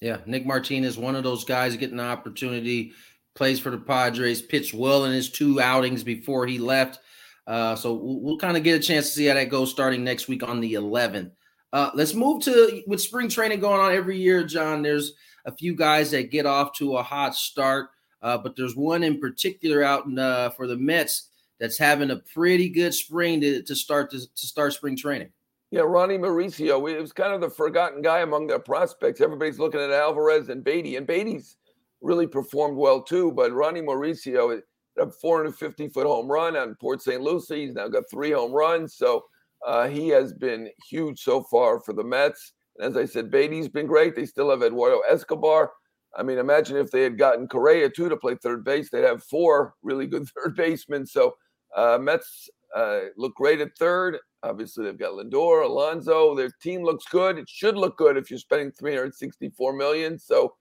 Yeah, 0.01 0.19
Nick 0.27 0.47
Martinez, 0.47 0.97
one 0.97 1.17
of 1.17 1.25
those 1.25 1.45
guys 1.45 1.77
getting 1.77 1.99
an 1.99 2.07
opportunity 2.07 2.93
plays 3.35 3.61
for 3.61 3.71
the 3.71 3.79
Padres, 3.79 4.43
pitched 4.43 4.75
well 4.75 5.05
in 5.05 5.13
his 5.13 5.31
two 5.31 5.61
outings 5.61 6.03
before 6.03 6.47
he 6.47 6.59
left. 6.59 6.99
Uh, 7.47 7.75
so 7.75 7.95
we'll, 7.95 8.21
we'll 8.21 8.39
kind 8.39 8.57
of 8.57 8.63
get 8.63 8.79
a 8.79 8.83
chance 8.83 9.07
to 9.07 9.13
see 9.13 9.27
how 9.27 9.35
that 9.35 9.49
goes 9.49 9.71
starting 9.71 10.05
next 10.05 10.29
week 10.29 10.43
on 10.43 10.61
the 10.61 10.75
11th. 10.75 11.31
Uh, 11.73 11.91
let's 11.95 12.15
move 12.15 12.43
to 12.43 12.83
with 12.87 13.01
spring 13.01 13.29
training 13.29 13.61
going 13.61 13.81
on 13.81 13.93
every 13.93 14.19
year, 14.19 14.45
Jon. 14.45 14.83
There's 14.83 15.15
a 15.49 15.53
few 15.53 15.75
guys 15.75 16.11
that 16.11 16.31
get 16.31 16.45
off 16.45 16.75
to 16.75 16.99
a 16.99 17.03
hot 17.03 17.35
start, 17.35 17.89
uh, 18.21 18.37
but 18.37 18.55
there's 18.55 18.77
one 18.77 19.03
in 19.03 19.19
particular 19.19 19.83
out 19.83 20.05
in, 20.05 20.19
uh, 20.19 20.51
for 20.51 20.67
the 20.67 20.77
Mets 20.77 21.31
that's 21.59 21.79
having 21.79 22.11
a 22.11 22.17
pretty 22.35 22.69
good 22.69 22.93
spring 22.95 23.41
to, 23.41 23.63
to 23.63 23.75
start 23.75 24.11
to, 24.11 24.21
to 24.21 24.47
start 24.47 24.75
spring 24.75 24.95
training. 24.95 25.31
Yeah, 25.71 25.83
Ronnie 25.83 26.19
Mauricio. 26.19 26.91
It 26.91 27.01
was 27.01 27.13
kind 27.13 27.33
of 27.33 27.41
the 27.41 27.51
forgotten 27.51 28.03
guy 28.03 28.21
among 28.21 28.47
their 28.47 28.59
prospects. 28.59 29.21
Everybody's 29.21 29.59
looking 29.59 29.81
at 29.81 29.91
Alvarez 29.91 30.51
and 30.51 30.63
Baty, 30.63 30.97
and 30.97 31.07
Baty's 31.07 31.57
really 32.03 32.27
performed 32.27 32.77
well 32.77 33.03
too. 33.03 33.33
But 33.33 33.53
Ronnie 33.53 33.83
Mauricio, 33.83 34.61
a 34.99 35.11
450 35.11 35.89
foot 35.89 36.07
home 36.07 36.31
run 36.31 36.57
on 36.57 36.77
Port 36.81 37.03
St. 37.03 37.23
Lucie. 37.23 37.67
He's 37.67 37.75
now 37.75 37.89
got 37.89 38.05
three 38.11 38.33
home 38.33 38.53
runs. 38.53 38.97
So 38.97 39.25
uh, 39.67 39.89
he 39.89 40.09
has 40.09 40.33
been 40.35 40.69
huge 40.89 41.21
so 41.21 41.43
far 41.43 41.81
for 41.81 41.93
the 41.95 42.05
Mets. 42.05 42.53
And 42.79 42.89
as 42.91 42.97
I 42.97 43.05
said, 43.05 43.31
Baty's 43.31 43.69
been 43.69 43.87
great. 43.87 44.15
They 44.15 44.27
still 44.27 44.51
have 44.51 44.63
Eduardo 44.63 45.01
Escobar. 45.09 45.73
I 46.17 46.23
mean, 46.23 46.39
imagine 46.39 46.77
if 46.77 46.91
they 46.91 47.03
had 47.03 47.19
gotten 47.19 47.49
Correa 47.49 47.91
too 47.91 48.09
to 48.09 48.17
play 48.17 48.35
third 48.35 48.65
base, 48.65 48.91
they'd 48.91 49.05
have 49.05 49.23
four 49.23 49.75
really 49.83 50.07
good 50.07 50.29
third 50.45 50.57
basemen. 50.57 51.07
So 51.07 51.37
uh, 51.77 51.99
Mets 52.01 52.49
uh, 52.75 53.01
look 53.17 53.35
great 53.35 53.61
at 53.61 53.77
third. 53.79 54.19
Obviously, 54.43 54.85
they've 54.85 54.99
got 54.99 55.13
Lindor, 55.13 55.65
Alonso. 55.65 56.35
Their 56.35 56.51
team 56.63 56.83
looks 56.83 57.05
good. 57.11 57.39
It 57.39 57.49
should 57.49 57.77
look 57.77 57.99
good 57.99 58.17
if 58.17 58.31
you're 58.31 58.39
spending 58.39 58.71
364 58.73 59.73
million. 59.73 60.19
So 60.19 60.55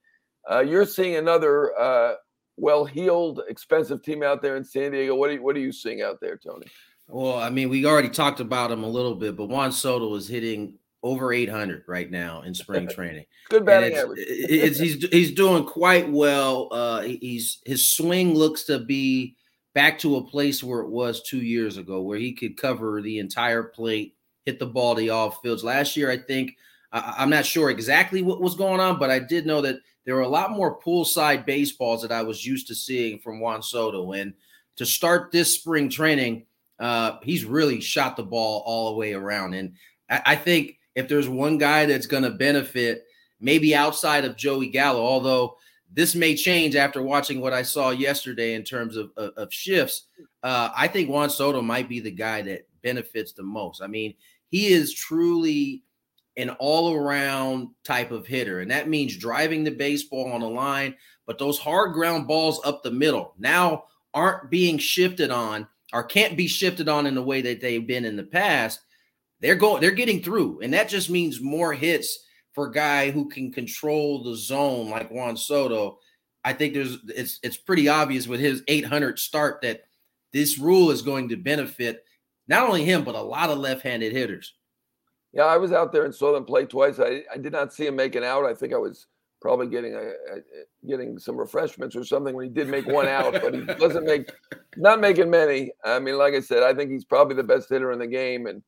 uh, 0.50 0.60
you're 0.60 0.86
seeing 0.86 1.16
another 1.16 1.78
uh, 1.80 2.14
well-heeled, 2.58 3.42
expensive 3.48 4.02
team 4.02 4.24
out 4.24 4.42
there 4.42 4.58
in 4.58 4.64
San 4.64 4.92
Diego. 4.92 5.16
What 5.16 5.30
are 5.30 5.34
you, 5.34 5.44
what 5.44 5.56
are 5.56 5.60
you 5.60 5.72
seeing 5.72 6.02
out 6.02 6.18
there, 6.22 6.38
Tony? 6.38 6.66
Well, 7.08 7.38
I 7.38 7.50
mean, 7.50 7.70
we 7.70 7.86
already 7.86 8.10
talked 8.10 8.40
about 8.40 8.72
him 8.72 8.84
a 8.84 8.88
little 8.88 9.16
bit, 9.16 9.38
but 9.38 9.48
Juan 9.48 9.72
Soto 9.72 10.14
is 10.16 10.28
hitting 10.28 10.74
over 11.04 11.32
800 11.32 11.84
right 11.88 12.10
now 12.10 12.42
in 12.42 12.54
spring 12.54 12.88
training. 12.94 13.26
Good 13.50 13.66
batting 13.66 13.92
it's, 13.92 14.00
average. 14.00 14.20
it's, 14.28 14.80
he's 14.80 15.08
he's 15.10 15.32
doing 15.32 15.66
quite 15.66 16.10
well. 16.10 16.70
Uh, 16.72 17.02
he's 17.02 17.60
his 17.66 17.90
swing 17.90 18.34
looks 18.34 18.64
to 18.64 18.80
be 18.80 19.36
back 19.74 20.00
to 20.00 20.16
a 20.18 20.24
place 20.24 20.64
where 20.64 20.80
it 20.82 20.90
was 20.90 21.22
two 21.22 21.42
years 21.42 21.78
ago, 21.78 22.02
where 22.02 22.18
he 22.18 22.34
could 22.34 22.58
cover 22.58 23.02
the 23.02 23.20
entire 23.20 23.64
plate, 23.64 24.16
hit 24.46 24.60
the 24.60 24.66
ball 24.66 24.96
to 24.96 25.08
all 25.10 25.32
fields. 25.32 25.64
Last 25.64 25.96
year, 25.96 26.10
I 26.10 26.18
think 26.18 26.58
I'm 26.92 27.30
not 27.30 27.46
sure 27.46 27.70
exactly 27.70 28.22
what 28.22 28.42
was 28.42 28.56
going 28.56 28.80
on, 28.80 28.98
but 28.98 29.12
I 29.12 29.20
did 29.20 29.46
know 29.46 29.62
that 29.62 29.80
there 30.06 30.16
were 30.16 30.22
a 30.22 30.28
lot 30.28 30.52
more 30.52 30.76
pull 30.76 31.04
side 31.04 31.46
baseballs 31.46 32.02
that 32.02 32.12
I 32.12 32.22
was 32.22 32.46
used 32.46 32.68
to 32.68 32.76
seeing 32.76 33.20
from 33.20 33.40
Juan 33.40 33.62
Soto. 33.62 34.14
And 34.14 34.34
to 34.78 34.86
start 34.86 35.32
this 35.32 35.54
spring 35.54 35.90
training, 35.90 36.46
uh, 36.80 37.18
he's 37.24 37.44
really 37.44 37.82
shot 37.82 38.16
the 38.16 38.24
ball 38.24 38.64
all 38.66 38.92
the 38.92 38.98
way 38.98 39.14
around. 39.14 39.54
And 39.54 39.74
I, 40.10 40.22
I 40.28 40.36
think 40.36 40.77
if 40.98 41.08
there's 41.08 41.30
one 41.30 41.60
guy 41.60 41.86
that's 41.86 42.08
going 42.08 42.24
to 42.24 42.32
benefit, 42.32 43.06
maybe 43.40 43.76
outside 43.76 44.26
of 44.26 44.36
Joey 44.36 44.68
Gallo, 44.68 45.00
although 45.00 45.56
this 45.94 46.16
may 46.16 46.34
change 46.36 46.76
after 46.76 47.04
watching 47.04 47.40
what 47.40 47.54
I 47.54 47.62
saw 47.62 47.92
yesterday 47.92 48.56
in 48.56 48.64
terms 48.64 48.98
of, 48.98 49.12
of, 49.16 49.32
of 49.38 49.54
shifts. 49.54 50.06
Uh, 50.42 50.70
I 50.76 50.88
think 50.88 51.08
Juan 51.08 51.30
Soto 51.30 51.62
might 51.62 51.88
be 51.88 52.00
the 52.00 52.10
guy 52.10 52.42
that 52.42 52.68
benefits 52.82 53.32
the 53.32 53.44
most. 53.44 53.80
I 53.80 53.86
mean, 53.86 54.16
he 54.50 54.68
is 54.68 54.92
truly 54.92 55.84
an 56.36 56.50
all 56.58 56.92
around 56.96 57.70
type 57.84 58.10
of 58.10 58.26
hitter. 58.26 58.62
And 58.62 58.72
that 58.72 58.90
means 58.90 59.16
driving 59.18 59.64
the 59.64 59.72
baseball 59.72 60.32
on 60.32 60.42
the 60.42 60.50
line, 60.50 60.96
but 61.28 61.38
those 61.38 61.60
hard 61.60 61.94
ground 61.94 62.28
balls 62.28 62.60
up 62.66 62.82
the 62.82 62.90
middle 62.90 63.36
now 63.38 63.84
aren't 64.16 64.50
being 64.50 64.80
shifted 64.80 65.30
on 65.30 65.68
or 65.94 66.04
can't 66.04 66.36
be 66.36 66.48
shifted 66.48 66.90
on 66.90 67.06
in 67.06 67.14
the 67.14 67.22
way 67.22 67.42
that 67.42 67.62
they've 67.62 67.86
been 67.86 68.04
in 68.04 68.16
the 68.16 68.24
past. 68.24 68.80
They're 69.40 69.56
going, 69.56 69.82
they're 69.82 69.92
getting 69.92 70.22
through. 70.22 70.62
And 70.62 70.74
that 70.74 70.90
just 70.90 71.10
means 71.10 71.42
more 71.42 71.74
hits 71.74 72.26
for 72.54 72.68
a 72.68 72.72
guy 72.72 73.12
who 73.12 73.30
can 73.30 73.52
control 73.52 74.24
the 74.24 74.36
zone 74.36 74.90
like 74.90 75.12
Juan 75.12 75.38
Soto. 75.38 76.00
I 76.44 76.54
think 76.54 76.74
there's 76.74 76.98
it's 77.10 77.40
it's 77.44 77.58
pretty 77.58 77.88
obvious 77.88 78.26
with 78.26 78.40
his 78.40 78.64
800 78.68 79.20
start 79.20 79.60
that 79.62 79.82
this 80.34 80.58
rule 80.58 80.92
is 80.92 81.02
going 81.02 81.30
to 81.30 81.36
benefit 81.36 82.04
not 82.48 82.68
only 82.68 82.84
him 82.86 83.04
but 83.04 83.16
a 83.16 83.22
lot 83.22 83.50
of 83.50 83.60
left-handed 83.60 84.12
hitters. 84.12 84.56
Yeah, 85.34 85.44
I 85.44 85.58
was 85.58 85.72
out 85.72 85.92
there 85.92 86.06
and 86.06 86.16
saw 86.16 86.34
them 86.34 86.46
play 86.46 86.66
twice. 86.66 87.00
I, 87.00 87.22
I 87.32 87.38
did 87.38 87.52
not 87.52 87.74
see 87.74 87.86
him 87.86 87.96
making 87.96 88.24
out. 88.24 88.46
I 88.46 88.56
think 88.56 88.74
I 88.74 88.78
was 88.78 89.08
probably 89.40 89.68
getting 89.68 89.94
a, 89.94 90.00
a, 90.00 90.42
getting 90.88 91.20
some 91.20 91.38
refreshments 91.38 91.96
or 91.96 92.04
something 92.04 92.34
when 92.36 92.46
he 92.46 92.52
did 92.52 92.70
make 92.70 92.88
one 92.88 93.08
out, 93.08 93.34
but 93.34 93.54
he 93.54 93.62
doesn't 93.62 94.06
make 94.06 94.32
not 94.78 95.00
making 95.00 95.30
many. 95.30 95.72
I 95.86 96.00
mean, 96.00 96.18
like 96.18 96.34
I 96.34 96.40
said, 96.40 96.64
I 96.64 96.74
think 96.74 96.92
he's 96.92 97.06
probably 97.06 97.36
the 97.36 97.44
best 97.44 97.70
hitter 97.70 97.92
in 97.92 98.00
the 98.00 98.08
game, 98.08 98.48
and 98.48 98.64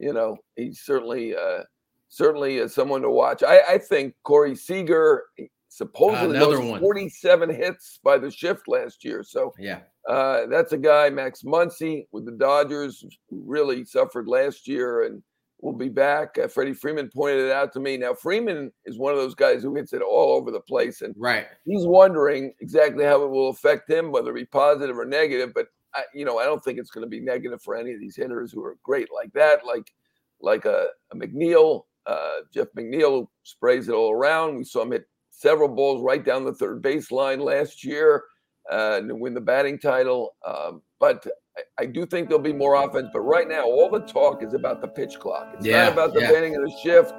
you 0.00 0.12
know, 0.12 0.36
he's 0.56 0.80
certainly 0.80 1.36
uh, 1.36 1.62
certainly 2.08 2.60
uh, 2.62 2.68
someone 2.68 3.02
to 3.02 3.10
watch. 3.10 3.42
I, 3.42 3.60
I 3.74 3.78
think 3.78 4.14
Corey 4.24 4.56
Seager 4.56 5.24
supposedly 5.68 6.36
Another 6.36 6.56
those 6.56 6.68
one. 6.70 6.80
47 6.80 7.50
hits 7.50 8.00
by 8.02 8.18
the 8.18 8.30
shift 8.30 8.66
last 8.66 9.04
year. 9.04 9.22
So 9.22 9.52
Yeah. 9.58 9.80
uh, 10.08 10.46
that's 10.46 10.72
a 10.72 10.78
guy, 10.78 11.10
Max 11.10 11.42
Muncy 11.42 12.06
with 12.10 12.24
the 12.26 12.32
Dodgers, 12.32 13.04
who 13.28 13.42
really 13.46 13.84
suffered 13.84 14.26
last 14.26 14.66
year 14.66 15.04
and 15.04 15.22
will 15.60 15.72
be 15.74 15.88
back. 15.88 16.36
Uh, 16.38 16.48
Freddie 16.48 16.72
Freeman 16.72 17.08
pointed 17.14 17.44
it 17.44 17.52
out 17.52 17.72
to 17.74 17.78
me. 17.80 17.96
Now, 17.96 18.14
Freeman 18.14 18.72
is 18.86 18.98
one 18.98 19.12
of 19.12 19.18
those 19.20 19.34
guys 19.36 19.62
who 19.62 19.76
hits 19.76 19.92
it 19.92 20.02
all 20.02 20.32
over 20.32 20.50
the 20.50 20.58
place. 20.60 21.02
And 21.02 21.14
Right. 21.16 21.46
he's 21.64 21.86
wondering 21.86 22.52
exactly 22.60 23.04
how 23.04 23.22
it 23.22 23.30
will 23.30 23.50
affect 23.50 23.88
him, 23.88 24.10
whether 24.10 24.30
it 24.32 24.34
be 24.34 24.46
positive 24.46 24.98
or 24.98 25.04
negative. 25.04 25.52
But 25.54 25.68
I, 25.94 26.02
you 26.14 26.24
know, 26.24 26.38
I 26.38 26.44
don't 26.44 26.62
think 26.62 26.78
it's 26.78 26.90
going 26.90 27.04
to 27.04 27.10
be 27.10 27.20
negative 27.20 27.62
for 27.62 27.76
any 27.76 27.92
of 27.92 28.00
these 28.00 28.16
hitters 28.16 28.52
who 28.52 28.62
are 28.64 28.76
great 28.82 29.08
like 29.12 29.32
that, 29.32 29.66
like 29.66 29.92
like 30.40 30.64
a, 30.64 30.86
a 31.12 31.16
McNeil, 31.16 31.82
uh, 32.06 32.38
Jeff 32.52 32.68
McNeil, 32.76 33.10
who 33.10 33.30
sprays 33.42 33.88
it 33.88 33.94
all 33.94 34.12
around. 34.12 34.56
We 34.56 34.64
saw 34.64 34.82
him 34.82 34.92
hit 34.92 35.06
several 35.30 35.68
balls 35.68 36.02
right 36.02 36.24
down 36.24 36.44
the 36.44 36.54
third 36.54 36.82
baseline 36.82 37.40
last 37.40 37.84
year 37.84 38.24
uh, 38.70 38.98
and 38.98 39.20
win 39.20 39.34
the 39.34 39.40
batting 39.40 39.78
title. 39.78 40.34
Um, 40.46 40.82
but 40.98 41.26
I, 41.56 41.82
I 41.82 41.86
do 41.86 42.06
think 42.06 42.28
there'll 42.28 42.42
be 42.42 42.52
more 42.52 42.74
offense. 42.82 43.08
But 43.12 43.20
right 43.20 43.48
now, 43.48 43.64
all 43.64 43.90
the 43.90 44.00
talk 44.00 44.42
is 44.42 44.54
about 44.54 44.80
the 44.80 44.88
pitch 44.88 45.18
clock. 45.18 45.50
It's 45.54 45.66
Yeah, 45.66 45.84
not 45.84 45.92
about 45.92 46.14
the 46.14 46.20
yeah. 46.20 46.32
batting 46.32 46.56
of 46.56 46.62
the 46.62 46.76
shift. 46.82 47.12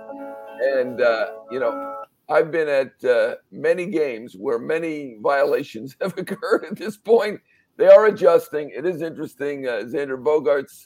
And 0.62 1.02
uh, 1.02 1.32
you 1.50 1.60
know, 1.60 2.04
I've 2.30 2.52
been 2.52 2.70
at 2.70 3.04
uh, 3.04 3.36
many 3.52 3.88
games 3.88 4.36
where 4.38 4.60
many 4.60 5.18
violations 5.22 5.96
have 6.02 6.18
occurred 6.18 6.66
at 6.66 6.78
this 6.78 6.98
point. 6.98 7.42
They 7.82 7.88
are 7.88 8.06
adjusting. 8.06 8.70
It 8.70 8.86
is 8.86 9.02
interesting. 9.02 9.68
Uh, 9.68 9.82
Xander 9.86 10.24
Bogaerts, 10.24 10.86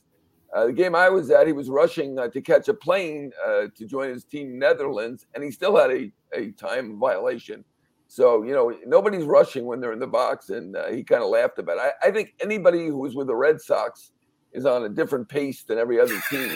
uh, 0.55 0.67
the 0.67 0.71
game 0.71 0.95
I 0.95 1.09
was 1.09 1.29
at, 1.29 1.45
he 1.45 1.51
was 1.51 1.69
rushing 1.69 2.17
uh, 2.17 2.29
to 2.29 2.39
catch 2.39 2.69
a 2.69 2.73
plane 2.73 3.33
uh, 3.45 3.63
to 3.75 3.85
join 3.85 4.13
his 4.13 4.23
team, 4.23 4.57
Netherlands, 4.57 5.25
and 5.33 5.43
he 5.43 5.51
still 5.51 5.75
had 5.75 5.91
a, 5.91 6.09
a 6.33 6.51
time 6.51 6.97
violation. 6.97 7.65
So, 8.07 8.43
you 8.43 8.53
know, 8.53 8.73
nobody's 8.85 9.25
rushing 9.25 9.65
when 9.65 9.81
they're 9.81 9.91
in 9.91 9.99
the 9.99 10.07
box, 10.07 10.51
and 10.51 10.77
uh, 10.77 10.87
he 10.87 11.03
kind 11.03 11.21
of 11.21 11.27
laughed 11.27 11.59
about 11.59 11.79
it. 11.79 11.93
I, 12.01 12.07
I 12.07 12.11
think 12.11 12.33
anybody 12.39 12.87
who 12.87 12.97
was 12.97 13.13
with 13.13 13.27
the 13.27 13.35
Red 13.35 13.59
Sox 13.59 14.13
is 14.53 14.65
on 14.65 14.85
a 14.85 14.89
different 14.89 15.27
pace 15.27 15.63
than 15.63 15.77
every 15.77 15.99
other 15.99 16.17
team. 16.29 16.49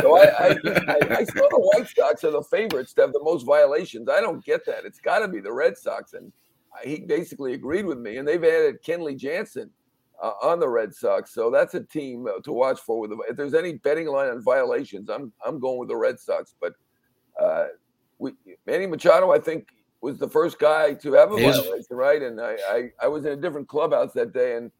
So 0.00 0.16
I, 0.16 0.24
I, 0.38 0.48
I, 0.88 1.16
I 1.18 1.24
saw 1.24 1.46
the 1.50 1.70
White 1.74 1.88
Sox 1.94 2.24
are 2.24 2.30
the 2.30 2.42
favorites 2.44 2.94
to 2.94 3.02
have 3.02 3.12
the 3.12 3.22
most 3.22 3.44
violations. 3.44 4.08
I 4.08 4.22
don't 4.22 4.42
get 4.42 4.64
that. 4.64 4.86
It's 4.86 5.00
got 5.00 5.18
to 5.18 5.28
be 5.28 5.40
the 5.40 5.52
Red 5.52 5.76
Sox, 5.76 6.14
and 6.14 6.32
he 6.84 7.00
basically 7.00 7.54
agreed 7.54 7.86
with 7.86 7.98
me. 7.98 8.18
And 8.18 8.26
they've 8.26 8.42
added 8.42 8.82
Kenley 8.82 9.16
Jansen 9.16 9.70
uh, 10.22 10.32
on 10.42 10.60
the 10.60 10.68
Red 10.68 10.94
Sox, 10.94 11.32
so 11.32 11.50
that's 11.50 11.74
a 11.74 11.82
team 11.82 12.26
uh, 12.26 12.40
to 12.42 12.52
watch 12.52 12.80
for. 12.80 13.00
With 13.00 13.10
the, 13.10 13.18
if 13.28 13.36
there's 13.36 13.54
any 13.54 13.74
betting 13.74 14.06
line 14.06 14.30
on 14.30 14.42
violations, 14.42 15.10
I'm 15.10 15.32
I'm 15.44 15.60
going 15.60 15.78
with 15.78 15.88
the 15.88 15.96
Red 15.96 16.18
Sox. 16.18 16.54
But 16.60 16.72
uh, 17.40 17.66
we, 18.18 18.32
Manny 18.66 18.86
Machado, 18.86 19.30
I 19.30 19.38
think, 19.38 19.68
was 20.00 20.18
the 20.18 20.28
first 20.28 20.58
guy 20.58 20.94
to 20.94 21.12
have 21.12 21.32
a 21.32 21.36
violation, 21.36 21.96
right? 21.96 22.22
And 22.22 22.40
I, 22.40 22.56
I 22.68 22.90
I 23.02 23.08
was 23.08 23.26
in 23.26 23.32
a 23.32 23.36
different 23.36 23.68
clubhouse 23.68 24.12
that 24.14 24.32
day, 24.32 24.56
and 24.56 24.70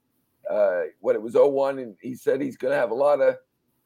uh, 0.50 0.82
what 1.00 1.16
it 1.16 1.22
was 1.22 1.34
01, 1.34 1.80
and 1.80 1.96
he 2.00 2.14
said 2.14 2.40
he's 2.40 2.56
going 2.56 2.72
to 2.72 2.78
have 2.78 2.90
a 2.90 2.94
lot 2.94 3.20
of 3.20 3.36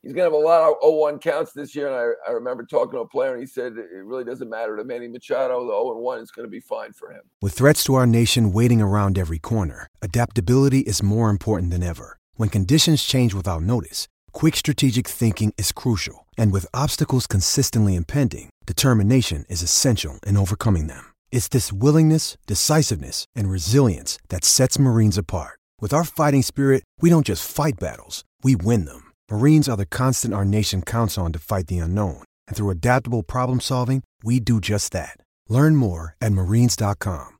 he's 0.02 0.12
going 0.12 0.30
to 0.30 0.34
have 0.36 0.42
a 0.42 0.44
lot 0.44 0.62
of 0.70 0.76
01 0.82 1.18
counts 1.18 1.52
this 1.52 1.74
year. 1.74 1.88
And 1.88 1.96
I, 1.96 2.30
I 2.30 2.32
remember 2.32 2.64
talking 2.64 2.92
to 2.92 2.98
a 2.98 3.08
player, 3.08 3.32
and 3.32 3.40
he 3.40 3.46
said 3.46 3.72
it 3.76 4.04
really 4.04 4.24
doesn't 4.24 4.48
matter 4.48 4.76
to 4.76 4.84
Manny 4.84 5.08
Machado. 5.08 5.60
The 5.60 5.72
0 5.72 5.98
1 5.98 6.20
is 6.20 6.30
going 6.30 6.46
to 6.46 6.50
be 6.50 6.60
fine 6.60 6.92
for 6.92 7.10
him. 7.10 7.22
With 7.40 7.54
threats 7.54 7.84
to 7.84 7.94
our 7.94 8.06
nation 8.06 8.52
waiting 8.52 8.80
around 8.80 9.18
every 9.18 9.38
corner, 9.38 9.88
adaptability 10.02 10.80
is 10.80 11.02
more 11.02 11.30
important 11.30 11.70
than 11.70 11.82
ever. 11.82 12.18
When 12.34 12.48
conditions 12.48 13.02
change 13.02 13.34
without 13.34 13.62
notice, 13.62 14.08
quick 14.32 14.56
strategic 14.56 15.06
thinking 15.06 15.52
is 15.58 15.72
crucial. 15.72 16.26
And 16.36 16.52
with 16.52 16.66
obstacles 16.72 17.26
consistently 17.26 17.96
impending, 17.96 18.50
determination 18.66 19.44
is 19.48 19.62
essential 19.62 20.18
in 20.26 20.36
overcoming 20.36 20.86
them. 20.86 21.12
It's 21.32 21.48
this 21.48 21.72
willingness, 21.72 22.36
decisiveness, 22.46 23.24
and 23.36 23.50
resilience 23.50 24.18
that 24.30 24.44
sets 24.44 24.78
Marines 24.78 25.18
apart. 25.18 25.58
With 25.80 25.92
our 25.94 26.04
fighting 26.04 26.42
spirit, 26.42 26.82
we 27.00 27.10
don't 27.10 27.26
just 27.26 27.50
fight 27.50 27.78
battles, 27.78 28.24
we 28.42 28.56
win 28.56 28.84
them. 28.84 29.09
Marines 29.30 29.68
are 29.68 29.76
the 29.76 29.86
constant 29.86 30.34
our 30.34 30.44
nation 30.44 30.82
counts 30.82 31.16
on 31.16 31.32
to 31.32 31.38
fight 31.38 31.68
the 31.68 31.78
unknown. 31.78 32.24
And 32.48 32.56
through 32.56 32.70
adaptable 32.70 33.22
problem 33.22 33.60
solving, 33.60 34.02
we 34.24 34.40
do 34.40 34.60
just 34.60 34.90
that. 34.92 35.16
Learn 35.48 35.76
more 35.76 36.16
at 36.20 36.32
marines.com. 36.32 37.38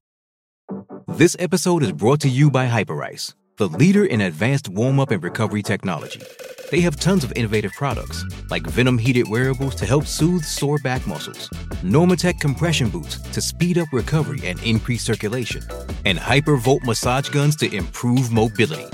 This 1.09 1.35
episode 1.41 1.83
is 1.83 1.91
brought 1.91 2.21
to 2.21 2.29
you 2.29 2.49
by 2.49 2.69
Hyperice, 2.69 3.35
the 3.57 3.67
leader 3.67 4.07
in 4.07 4.21
advanced 4.21 4.69
warm 4.69 5.01
up 5.01 5.11
and 5.11 5.21
recovery 5.21 5.65
technology. 5.65 6.23
They 6.71 6.81
have 6.83 7.01
tons 7.01 7.25
of 7.25 7.33
innovative 7.33 7.73
products, 7.73 8.25
like 8.51 8.63
Venom 8.63 8.97
heated 8.97 9.29
wearables 9.29 9.75
to 9.77 9.85
help 9.85 10.05
soothe 10.07 10.45
sore 10.45 10.79
back 10.85 11.05
muscles, 11.09 11.49
Normatec 11.83 12.39
compression 12.39 12.89
boots 12.89 13.19
to 13.33 13.41
speed 13.41 13.79
up 13.79 13.89
recovery 13.93 14.47
and 14.47 14.63
increase 14.63 15.03
circulation, 15.03 15.63
and 16.05 16.19
Hypervolt 16.19 16.85
massage 16.85 17.29
guns 17.31 17.57
to 17.57 17.75
improve 17.75 18.31
mobility. 18.31 18.87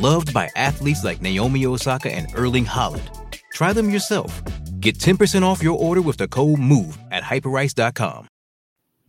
Loved 0.00 0.32
by 0.32 0.48
athletes 0.56 1.04
like 1.04 1.20
Naomi 1.20 1.66
Osaka 1.66 2.10
and 2.10 2.26
Erling 2.34 2.64
Haaland. 2.64 3.20
Try 3.52 3.74
them 3.74 3.90
yourself. 3.90 4.42
Get 4.80 4.96
10% 4.96 5.42
off 5.42 5.62
your 5.62 5.78
order 5.78 6.00
with 6.00 6.16
the 6.16 6.26
code 6.26 6.58
MOVE 6.58 6.96
at 7.10 7.22
hyperice.com. 7.22 8.26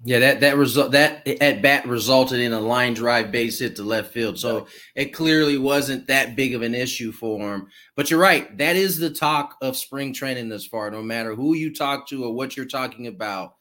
Yeah, 0.04 0.20
that 0.20 0.40
that 0.42 0.58
result 0.58 0.92
that 0.94 1.26
at 1.28 1.62
bat 1.62 1.88
resulted 1.88 2.40
in 2.42 2.52
a 2.52 2.60
line 2.60 2.96
drive 2.96 3.32
base 3.32 3.60
hit 3.60 3.76
to 3.78 3.84
left 3.84 4.12
field. 4.12 4.38
So 4.38 4.68
it 4.96 5.14
clearly 5.14 5.60
wasn't 5.60 6.08
that 6.08 6.36
big 6.36 6.56
of 6.56 6.62
an 6.62 6.74
issue 6.74 7.14
for 7.14 7.54
him. 7.54 7.68
But 7.96 8.10
you're 8.10 8.20
right, 8.20 8.58
that 8.58 8.76
is 8.76 8.98
the 8.98 9.12
talk 9.12 9.56
of 9.62 9.78
spring 9.78 10.12
training 10.12 10.50
this 10.50 10.66
far. 10.66 10.92
No 10.92 11.04
matter 11.04 11.36
who 11.36 11.54
you 11.54 11.74
talk 11.74 12.10
to 12.10 12.26
or 12.26 12.34
what 12.34 12.58
you're 12.58 12.66
talking 12.66 13.08
about, 13.08 13.54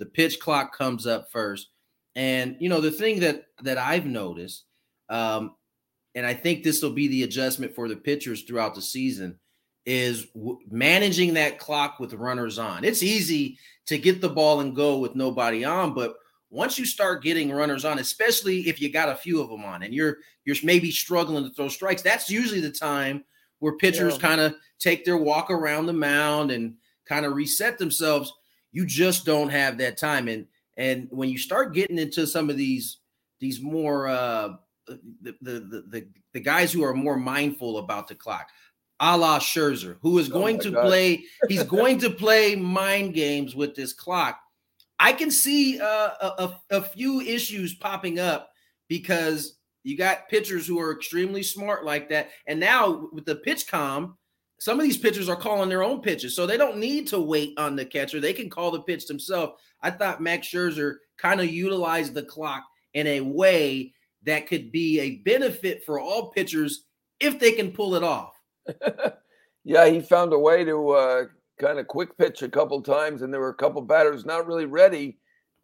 the 0.00 0.06
pitch 0.06 0.38
clock 0.38 0.76
comes 0.76 1.06
up 1.06 1.28
first. 1.30 1.68
And 2.14 2.56
you 2.58 2.68
know 2.68 2.80
the 2.82 2.90
thing 2.90 3.20
that 3.20 3.44
that 3.62 3.78
I've 3.78 4.04
noticed, 4.04 4.64
um, 5.08 5.54
and 6.14 6.24
I 6.26 6.34
think 6.34 6.62
this 6.62 6.82
will 6.82 6.90
be 6.92 7.08
the 7.08 7.22
adjustment 7.24 7.74
for 7.74 7.88
the 7.88 7.96
pitchers 7.96 8.42
throughout 8.42 8.74
the 8.74 8.82
season, 8.82 9.38
is 9.86 10.26
w- 10.34 10.58
managing 10.70 11.34
that 11.34 11.58
clock 11.58 11.98
with 12.00 12.14
runners 12.14 12.58
on. 12.58 12.84
It's 12.84 13.02
easy 13.02 13.58
to 13.86 13.98
get 13.98 14.20
the 14.20 14.28
ball 14.28 14.60
and 14.60 14.74
go 14.74 14.98
with 14.98 15.14
nobody 15.14 15.64
on, 15.64 15.92
but 15.94 16.16
once 16.50 16.78
you 16.78 16.86
start 16.86 17.22
getting 17.22 17.50
runners 17.50 17.84
on, 17.84 17.98
especially 17.98 18.60
if 18.68 18.80
you 18.80 18.88
got 18.92 19.08
a 19.08 19.16
few 19.16 19.42
of 19.42 19.48
them 19.50 19.64
on 19.64 19.82
and 19.82 19.92
you're 19.92 20.18
you're 20.44 20.56
maybe 20.62 20.90
struggling 20.90 21.42
to 21.42 21.50
throw 21.50 21.68
strikes, 21.68 22.00
that's 22.02 22.30
usually 22.30 22.60
the 22.60 22.70
time 22.70 23.24
where 23.58 23.76
pitchers 23.76 24.14
Yeah. 24.14 24.20
kind 24.20 24.40
of 24.40 24.54
take 24.78 25.04
their 25.04 25.16
walk 25.16 25.50
around 25.50 25.86
the 25.86 25.92
mound 25.92 26.50
and 26.50 26.74
kind 27.06 27.26
of 27.26 27.34
reset 27.34 27.76
themselves. 27.78 28.32
You 28.72 28.86
just 28.86 29.24
don't 29.24 29.48
have 29.48 29.78
that 29.78 29.96
time, 29.96 30.28
and 30.28 30.46
and 30.76 31.08
when 31.10 31.28
you 31.28 31.38
start 31.38 31.74
getting 31.74 31.98
into 31.98 32.26
some 32.26 32.50
of 32.50 32.56
these 32.56 32.98
these 33.40 33.60
more 33.60 34.06
uh, 34.08 34.54
the, 34.86 35.34
the 35.42 35.82
the 35.90 36.08
the 36.32 36.40
guys 36.40 36.72
who 36.72 36.82
are 36.84 36.94
more 36.94 37.16
mindful 37.16 37.78
about 37.78 38.08
the 38.08 38.14
clock, 38.14 38.48
a 39.00 39.16
la 39.16 39.38
Scherzer, 39.38 39.96
who 40.02 40.18
is 40.18 40.30
Oh 40.30 40.32
going 40.32 40.56
my 40.56 40.62
to 40.62 40.70
God. 40.70 40.86
play, 40.86 41.24
he's 41.48 41.62
going 41.64 41.98
to 42.00 42.10
play 42.10 42.54
mind 42.54 43.14
games 43.14 43.54
with 43.54 43.74
this 43.74 43.92
clock. 43.92 44.38
I 44.98 45.12
can 45.12 45.30
see 45.30 45.80
uh, 45.80 46.10
a, 46.20 46.26
a, 46.38 46.60
a 46.78 46.82
few 46.82 47.20
issues 47.20 47.74
popping 47.74 48.18
up 48.20 48.50
because 48.88 49.58
you 49.82 49.96
got 49.96 50.28
pitchers 50.28 50.66
who 50.66 50.78
are 50.78 50.92
extremely 50.92 51.42
smart 51.42 51.84
like 51.84 52.08
that. 52.10 52.30
And 52.46 52.60
now 52.60 53.08
with 53.12 53.26
the 53.26 53.36
PitchCom, 53.36 54.14
some 54.60 54.78
of 54.78 54.84
these 54.84 54.96
pitchers 54.96 55.28
are 55.28 55.36
calling 55.36 55.68
their 55.68 55.82
own 55.82 56.00
pitches. 56.00 56.34
So 56.34 56.46
they 56.46 56.56
don't 56.56 56.78
need 56.78 57.06
to 57.08 57.20
wait 57.20 57.58
on 57.58 57.76
the 57.76 57.84
catcher. 57.84 58.20
They 58.20 58.32
can 58.32 58.48
call 58.48 58.70
the 58.70 58.82
pitch 58.82 59.06
themselves. 59.06 59.54
I 59.82 59.90
thought 59.90 60.22
Max 60.22 60.46
Scherzer 60.46 60.94
kind 61.18 61.40
of 61.40 61.50
utilized 61.50 62.14
the 62.14 62.22
clock 62.22 62.62
in 62.94 63.06
a 63.06 63.20
way 63.20 63.92
that 64.24 64.46
could 64.46 64.72
be 64.72 65.00
a 65.00 65.16
benefit 65.16 65.84
for 65.84 66.00
all 66.00 66.30
pitchers 66.30 66.84
if 67.20 67.38
they 67.38 67.52
can 67.52 67.72
pull 67.72 67.94
it 67.94 68.02
off. 68.02 68.34
yeah, 69.64 69.86
he 69.86 70.00
found 70.00 70.32
a 70.32 70.38
way 70.38 70.64
to 70.64 70.90
uh, 70.90 71.24
kind 71.60 71.78
of 71.78 71.86
quick 71.86 72.16
pitch 72.16 72.42
a 72.42 72.48
couple 72.48 72.82
times, 72.82 73.22
and 73.22 73.32
there 73.32 73.40
were 73.40 73.50
a 73.50 73.54
couple 73.54 73.82
batters 73.82 74.24
not 74.24 74.46
really 74.46 74.66
ready 74.66 75.18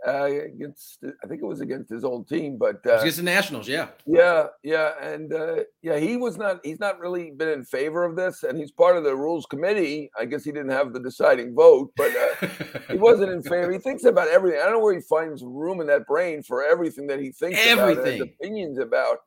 uh, 0.06 0.24
against. 0.24 1.04
I 1.22 1.26
think 1.26 1.42
it 1.42 1.46
was 1.46 1.60
against 1.60 1.90
his 1.90 2.04
old 2.04 2.28
team, 2.28 2.56
but 2.56 2.84
uh, 2.86 2.98
against 2.98 3.18
the 3.18 3.22
Nationals, 3.22 3.68
yeah. 3.68 3.88
yeah, 4.06 4.46
yeah, 4.62 4.92
and 5.00 5.32
uh, 5.32 5.56
yeah, 5.82 5.98
he 5.98 6.16
was 6.16 6.36
not. 6.38 6.60
He's 6.64 6.80
not 6.80 6.98
really 6.98 7.30
been 7.30 7.48
in 7.48 7.64
favor 7.64 8.04
of 8.04 8.16
this, 8.16 8.42
and 8.42 8.58
he's 8.58 8.70
part 8.70 8.96
of 8.96 9.04
the 9.04 9.14
rules 9.14 9.46
committee. 9.46 10.10
I 10.18 10.24
guess 10.24 10.44
he 10.44 10.52
didn't 10.52 10.70
have 10.70 10.92
the 10.92 11.00
deciding 11.00 11.54
vote, 11.54 11.92
but 11.96 12.10
uh, 12.16 12.46
he 12.90 12.96
wasn't 12.96 13.32
in 13.32 13.42
favor. 13.42 13.72
He 13.72 13.78
thinks 13.78 14.04
about 14.04 14.28
everything. 14.28 14.60
I 14.60 14.64
don't 14.64 14.74
know 14.74 14.80
where 14.80 14.94
he 14.94 15.00
finds 15.02 15.42
room 15.42 15.80
in 15.80 15.86
that 15.88 16.06
brain 16.06 16.42
for 16.42 16.64
everything 16.64 17.06
that 17.08 17.20
he 17.20 17.30
thinks 17.32 17.60
about, 17.64 17.90
Everything. 17.90 18.22
opinions 18.22 18.78
about. 18.78 19.18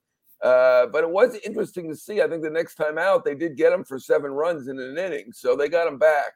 Uh, 0.44 0.88
but 0.88 1.06
it 1.06 1.10
was 1.10 1.36
interesting 1.46 1.90
to 1.90 1.96
see. 1.96 2.22
I 2.22 2.28
think 2.28 2.44
the 2.44 2.50
next 2.50 2.76
time 2.76 2.98
out, 2.98 3.24
they 3.24 3.34
did 3.34 3.56
get 3.56 3.72
him 3.72 3.86
for 3.86 3.98
seven 3.98 4.32
runs 4.32 4.68
in 4.68 4.78
an 4.78 4.98
inning, 4.98 5.32
so 5.32 5.56
they 5.56 5.70
got 5.70 5.88
him 5.88 5.98
back. 5.98 6.34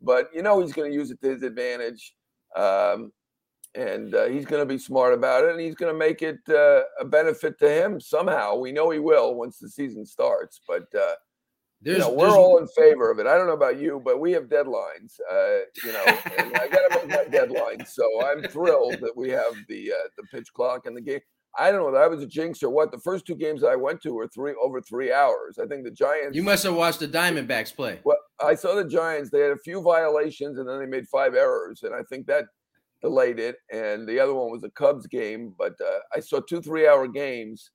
But 0.00 0.28
you 0.32 0.42
know, 0.42 0.60
he's 0.60 0.72
going 0.72 0.90
to 0.92 0.94
use 0.96 1.10
it 1.10 1.20
to 1.22 1.30
his 1.30 1.42
advantage, 1.42 2.14
um, 2.54 3.10
and 3.78 4.14
uh, 4.14 4.26
he's 4.26 4.44
going 4.44 4.60
to 4.60 4.66
be 4.66 4.78
smart 4.78 5.14
about 5.14 5.44
it, 5.44 5.52
and 5.52 5.60
he's 5.60 5.76
going 5.76 5.92
to 5.92 5.98
make 5.98 6.20
it 6.20 6.40
uh, 6.48 6.82
a 7.00 7.04
benefit 7.04 7.58
to 7.60 7.70
him 7.70 8.00
somehow. 8.00 8.56
We 8.56 8.72
know 8.72 8.90
he 8.90 8.98
will 8.98 9.36
once 9.36 9.58
the 9.58 9.68
season 9.68 10.04
starts. 10.04 10.60
But 10.66 10.88
uh, 10.94 11.14
you 11.82 11.98
know, 11.98 12.12
we're 12.12 12.36
all 12.36 12.58
in 12.58 12.66
favor 12.68 13.08
of 13.10 13.20
it. 13.20 13.26
I 13.28 13.38
don't 13.38 13.46
know 13.46 13.52
about 13.52 13.78
you, 13.78 14.02
but 14.04 14.18
we 14.18 14.32
have 14.32 14.44
deadlines. 14.44 15.20
Uh, 15.30 15.60
you 15.84 15.92
know, 15.92 16.02
I 16.06 16.68
got 16.70 16.88
to 16.88 17.06
make 17.06 17.08
my 17.08 17.24
deadline. 17.30 17.86
So 17.86 18.04
I'm 18.26 18.42
thrilled 18.42 18.94
that 19.00 19.16
we 19.16 19.30
have 19.30 19.54
the 19.68 19.92
uh, 19.92 20.08
the 20.16 20.24
pitch 20.24 20.52
clock 20.52 20.86
and 20.86 20.96
the 20.96 21.00
game. 21.00 21.20
I 21.56 21.70
don't 21.70 21.80
know 21.80 21.92
that 21.92 22.02
I 22.02 22.08
was 22.08 22.22
a 22.22 22.26
jinx 22.26 22.62
or 22.62 22.70
what. 22.70 22.90
The 22.90 22.98
first 22.98 23.26
two 23.26 23.36
games 23.36 23.62
I 23.62 23.76
went 23.76 24.02
to 24.02 24.12
were 24.12 24.28
three 24.28 24.54
over 24.60 24.80
three 24.80 25.12
hours. 25.12 25.58
I 25.62 25.66
think 25.66 25.84
the 25.84 25.90
Giants. 25.92 26.36
You 26.36 26.42
must 26.42 26.64
have 26.64 26.74
watched 26.74 27.00
the 27.00 27.08
Diamondbacks 27.08 27.74
play. 27.74 28.00
Well, 28.02 28.18
I 28.40 28.54
saw 28.56 28.74
the 28.74 28.84
Giants. 28.84 29.30
They 29.30 29.40
had 29.40 29.52
a 29.52 29.58
few 29.58 29.80
violations 29.80 30.58
and 30.58 30.68
then 30.68 30.80
they 30.80 30.86
made 30.86 31.06
five 31.08 31.34
errors, 31.34 31.84
and 31.84 31.94
I 31.94 32.02
think 32.10 32.26
that 32.26 32.46
delayed 33.02 33.38
it. 33.38 33.56
And 33.72 34.08
the 34.08 34.20
other 34.20 34.34
one 34.34 34.50
was 34.50 34.64
a 34.64 34.70
Cubs 34.70 35.06
game, 35.06 35.54
but 35.58 35.74
uh, 35.80 35.98
I 36.14 36.20
saw 36.20 36.40
two 36.40 36.60
three 36.60 36.86
hour 36.86 37.08
games 37.08 37.70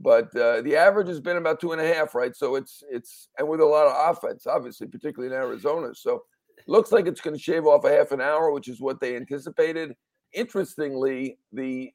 but 0.00 0.34
uh, 0.36 0.62
the 0.62 0.76
average 0.76 1.08
has 1.08 1.20
been 1.20 1.36
about 1.36 1.60
two 1.60 1.72
and 1.72 1.80
a 1.80 1.94
half, 1.94 2.14
right? 2.14 2.34
So 2.36 2.54
it's 2.54 2.82
it's 2.90 3.28
and 3.38 3.48
with 3.48 3.60
a 3.60 3.64
lot 3.64 3.86
of 3.86 4.16
offense, 4.16 4.46
obviously, 4.46 4.86
particularly 4.86 5.34
in 5.34 5.40
Arizona. 5.40 5.94
So 5.94 6.22
looks 6.66 6.92
like 6.92 7.06
it's 7.06 7.20
going 7.20 7.36
to 7.36 7.42
shave 7.42 7.66
off 7.66 7.84
a 7.84 7.90
half 7.90 8.12
an 8.12 8.20
hour, 8.20 8.52
which 8.52 8.68
is 8.68 8.80
what 8.80 9.00
they 9.00 9.16
anticipated. 9.16 9.94
Interestingly, 10.32 11.38
the 11.52 11.90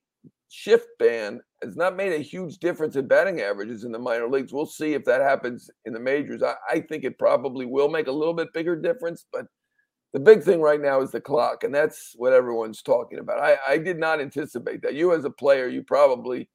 shift 0.50 0.88
ban 1.00 1.40
has 1.64 1.78
not 1.78 1.96
made 1.96 2.14
a 2.14 2.18
huge 2.18 2.58
difference 2.58 2.96
in 2.96 3.08
batting 3.08 3.42
averages 3.42 3.86
in 3.86 3.92
the 3.92 4.00
minor 4.00 4.28
leagues. 4.28 4.52
We'll 4.52 4.66
see 4.66 4.94
if 4.94 5.06
that 5.06 5.22
happens 5.22 5.70
in 5.86 5.94
the 5.94 6.00
majors. 6.00 6.44
I, 6.44 6.56
I 6.70 6.80
think 6.82 7.04
it 7.04 7.18
probably 7.18 7.66
will 7.66 7.90
make 7.90 8.08
a 8.08 8.12
little 8.12 8.34
bit 8.34 8.54
bigger 8.54 8.76
difference, 8.76 9.26
but 9.32 9.46
the 10.14 10.20
big 10.20 10.44
thing 10.44 10.62
right 10.62 10.80
now 10.80 11.02
is 11.02 11.12
the 11.12 11.20
clock, 11.20 11.64
and 11.64 11.74
that's 11.74 12.14
what 12.16 12.34
everyone's 12.34 12.84
talking 12.84 13.20
about. 13.20 13.40
I, 13.40 13.58
I 13.68 13.78
did 13.80 13.98
not 13.98 14.22
anticipate 14.22 14.84
that. 14.84 14.94
You, 14.94 15.14
as 15.14 15.26
a 15.26 15.30
player, 15.30 15.68
you 15.68 15.82
probably 15.82 16.48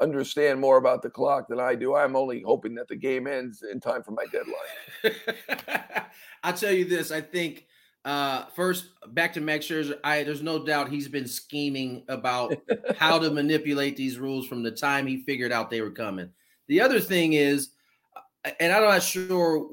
understand 0.00 0.60
more 0.60 0.78
about 0.78 1.02
the 1.02 1.10
clock 1.10 1.48
than 1.48 1.60
I 1.60 1.74
do. 1.74 1.94
I'm 1.94 2.16
only 2.16 2.40
hoping 2.42 2.74
that 2.76 2.88
the 2.88 2.96
game 2.96 3.26
ends 3.26 3.62
in 3.62 3.80
time 3.80 4.02
for 4.02 4.12
my 4.12 4.24
deadline. 4.26 6.06
I'll 6.42 6.54
tell 6.54 6.72
you 6.72 6.84
this. 6.84 7.10
I 7.10 7.20
think 7.20 7.66
uh 8.06 8.46
first 8.56 8.86
back 9.08 9.34
to 9.34 9.42
Max 9.42 9.66
Scherzer. 9.66 9.98
I 10.02 10.22
there's 10.22 10.42
no 10.42 10.64
doubt 10.64 10.88
he's 10.88 11.08
been 11.08 11.26
scheming 11.26 12.02
about 12.08 12.54
how 12.96 13.18
to 13.18 13.30
manipulate 13.30 13.94
these 13.94 14.18
rules 14.18 14.46
from 14.46 14.62
the 14.62 14.70
time 14.70 15.06
he 15.06 15.22
figured 15.24 15.52
out 15.52 15.68
they 15.68 15.82
were 15.82 15.90
coming. 15.90 16.30
The 16.68 16.80
other 16.80 16.98
thing 16.98 17.34
is, 17.34 17.72
uh, 18.16 18.52
and 18.58 18.72
I'm 18.72 18.84
not 18.84 19.02
sure 19.02 19.68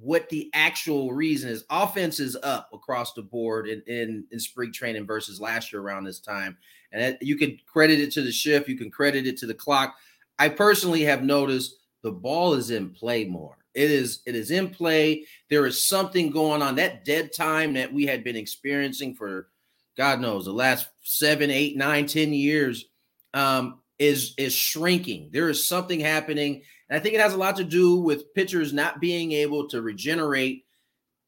what 0.00 0.28
the 0.28 0.50
actual 0.52 1.12
reason 1.12 1.48
is. 1.50 1.64
Offense 1.70 2.20
is 2.20 2.36
up 2.42 2.68
across 2.72 3.14
the 3.14 3.22
board 3.22 3.68
in, 3.68 3.82
in, 3.86 4.24
in 4.30 4.38
spring 4.38 4.72
training 4.72 5.06
versus 5.06 5.40
last 5.40 5.72
year 5.72 5.80
around 5.80 6.04
this 6.04 6.20
time. 6.20 6.56
And 6.92 7.16
you 7.20 7.36
can 7.36 7.58
credit 7.66 7.98
it 7.98 8.12
to 8.12 8.22
the 8.22 8.32
shift, 8.32 8.68
you 8.68 8.76
can 8.76 8.90
credit 8.90 9.26
it 9.26 9.36
to 9.38 9.46
the 9.46 9.54
clock. 9.54 9.96
I 10.38 10.48
personally 10.48 11.02
have 11.02 11.22
noticed 11.22 11.76
the 12.02 12.12
ball 12.12 12.54
is 12.54 12.70
in 12.70 12.90
play 12.90 13.24
more. 13.24 13.56
It 13.74 13.90
is 13.90 14.20
it 14.26 14.34
is 14.34 14.50
in 14.50 14.70
play. 14.70 15.24
There 15.50 15.66
is 15.66 15.82
something 15.82 16.30
going 16.30 16.62
on. 16.62 16.74
That 16.76 17.04
dead 17.04 17.32
time 17.32 17.74
that 17.74 17.92
we 17.92 18.06
had 18.06 18.24
been 18.24 18.36
experiencing 18.36 19.14
for 19.14 19.48
God 19.96 20.20
knows 20.20 20.44
the 20.44 20.52
last 20.52 20.88
seven, 21.02 21.50
eight, 21.50 21.76
nine, 21.76 22.06
ten 22.06 22.32
years 22.32 22.86
um, 23.34 23.80
is 23.98 24.34
is 24.38 24.54
shrinking. 24.54 25.30
There 25.32 25.48
is 25.48 25.66
something 25.66 26.00
happening, 26.00 26.62
and 26.88 26.98
I 26.98 27.02
think 27.02 27.14
it 27.14 27.20
has 27.20 27.34
a 27.34 27.38
lot 27.38 27.56
to 27.56 27.64
do 27.64 27.96
with 27.96 28.32
pitchers 28.34 28.72
not 28.72 29.00
being 29.00 29.32
able 29.32 29.68
to 29.68 29.82
regenerate 29.82 30.64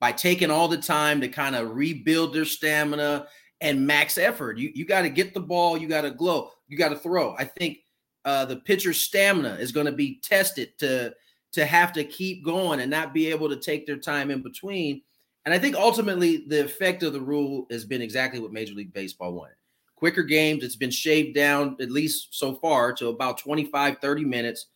by 0.01 0.13
taking 0.13 0.51
all 0.51 0.69
the 0.69 0.79
time 0.79 1.21
to 1.21 1.29
kind 1.29 1.55
of 1.55 1.77
rebuild 1.77 2.33
their 2.33 2.47
stamina 2.47 3.27
and 3.61 3.87
max 3.87 4.17
effort. 4.19 4.59
You 4.59 4.71
you 4.75 4.85
got 4.85 5.03
to 5.03 5.11
get 5.11 5.35
the 5.35 5.41
ball, 5.41 5.77
you 5.77 5.89
got 5.89 6.03
to 6.03 6.11
glow, 6.11 6.51
you 6.69 6.79
got 6.79 6.89
to 6.89 6.97
throw. 6.97 7.35
I 7.39 7.45
think 7.45 7.79
uh, 8.25 8.47
the 8.47 8.57
pitcher's 8.57 9.03
stamina 9.03 9.57
is 9.61 9.73
going 9.73 9.87
to 9.87 9.93
be 9.93 10.21
tested 10.23 10.79
to 10.79 11.15
to 11.53 11.67
have 11.67 11.93
to 11.93 12.05
keep 12.05 12.45
going 12.45 12.81
and 12.81 12.91
not 12.91 13.13
be 13.13 13.27
able 13.27 13.49
to 13.49 13.57
take 13.57 13.87
their 13.87 13.99
time 13.99 14.31
in 14.31 14.43
between. 14.43 15.03
And 15.45 15.55
I 15.55 15.59
think 15.59 15.75
ultimately 15.75 16.45
the 16.47 16.65
effect 16.65 17.03
of 17.03 17.13
the 17.13 17.21
rule 17.21 17.67
has 17.71 17.85
been 17.85 18.03
exactly 18.03 18.41
what 18.41 18.53
Major 18.53 18.75
League 18.75 18.93
Baseball 18.93 19.33
wanted. 19.33 19.57
Quicker 19.97 20.23
games, 20.23 20.63
it's 20.63 20.77
been 20.77 20.91
shaved 20.91 21.35
down 21.35 21.77
at 21.81 21.91
least 21.91 22.29
so 22.31 22.55
far 22.55 22.93
to 22.95 23.09
about 23.09 23.39
25, 23.39 23.99
30 23.99 24.25
minutes, 24.25 24.67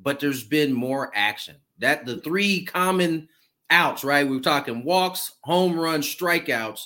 but 0.00 0.20
there's 0.20 0.44
been 0.44 0.72
more 0.72 1.10
action. 1.14 1.56
That 1.78 2.06
the 2.06 2.18
three 2.18 2.64
common 2.64 3.28
outs, 3.70 4.04
right? 4.04 4.26
We 4.26 4.38
are 4.38 4.40
talking 4.40 4.84
walks, 4.84 5.32
home 5.42 5.78
runs, 5.78 6.06
strikeouts 6.06 6.80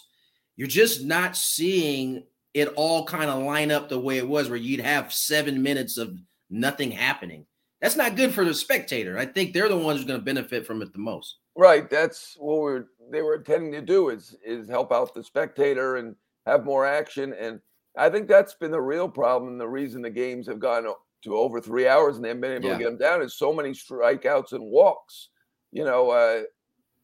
you're 0.61 0.69
just 0.69 1.07
not 1.07 1.39
seeing 1.39 2.23
it 2.53 2.69
all 2.77 3.07
kind 3.07 3.31
of 3.31 3.43
line 3.43 3.71
up 3.71 3.89
the 3.89 3.99
way 3.99 4.19
it 4.19 4.29
was, 4.29 4.51
where 4.51 4.59
you'd 4.59 4.81
have 4.81 5.11
seven 5.11 5.63
minutes 5.63 5.97
of 5.97 6.15
nothing 6.51 6.91
happening. 6.91 7.47
That's 7.81 7.97
not 7.97 8.15
good 8.15 8.35
for 8.35 8.45
the 8.45 8.53
spectator. 8.53 9.17
I 9.17 9.25
think 9.25 9.55
they're 9.55 9.71
the 9.71 9.79
ones 9.79 9.99
who's 9.99 10.07
going 10.07 10.21
to 10.21 10.25
benefit 10.25 10.67
from 10.67 10.83
it 10.83 10.93
the 10.93 10.99
most. 10.99 11.37
Right. 11.57 11.89
That's 11.89 12.37
what 12.39 12.61
we're 12.61 12.85
they 13.11 13.23
were 13.23 13.37
intending 13.37 13.73
to 13.73 13.81
do 13.81 14.11
is 14.11 14.37
is 14.45 14.69
help 14.69 14.93
out 14.93 15.15
the 15.15 15.25
spectator 15.25 15.97
and 15.97 16.15
have 16.45 16.67
more 16.67 16.85
action. 16.85 17.33
And 17.41 17.59
I 17.97 18.11
think 18.11 18.29
that's 18.29 18.53
been 18.53 18.71
the 18.71 18.83
real 18.83 19.09
problem. 19.09 19.57
The 19.57 19.67
reason 19.67 20.03
the 20.03 20.11
games 20.11 20.47
have 20.47 20.61
gone 20.61 20.87
to 21.23 21.37
over 21.37 21.61
three 21.61 21.87
hours 21.87 22.17
and 22.17 22.25
they 22.25 22.29
haven't 22.29 22.41
been 22.41 22.53
able 22.53 22.69
yeah. 22.69 22.73
to 22.75 22.79
get 22.79 22.85
them 22.85 22.99
down 22.99 23.23
is 23.23 23.37
so 23.37 23.53
many 23.53 23.71
strikeouts 23.71 24.53
and 24.53 24.65
walks. 24.65 25.29
You 25.73 25.85
know, 25.85 26.11
uh, 26.11 26.43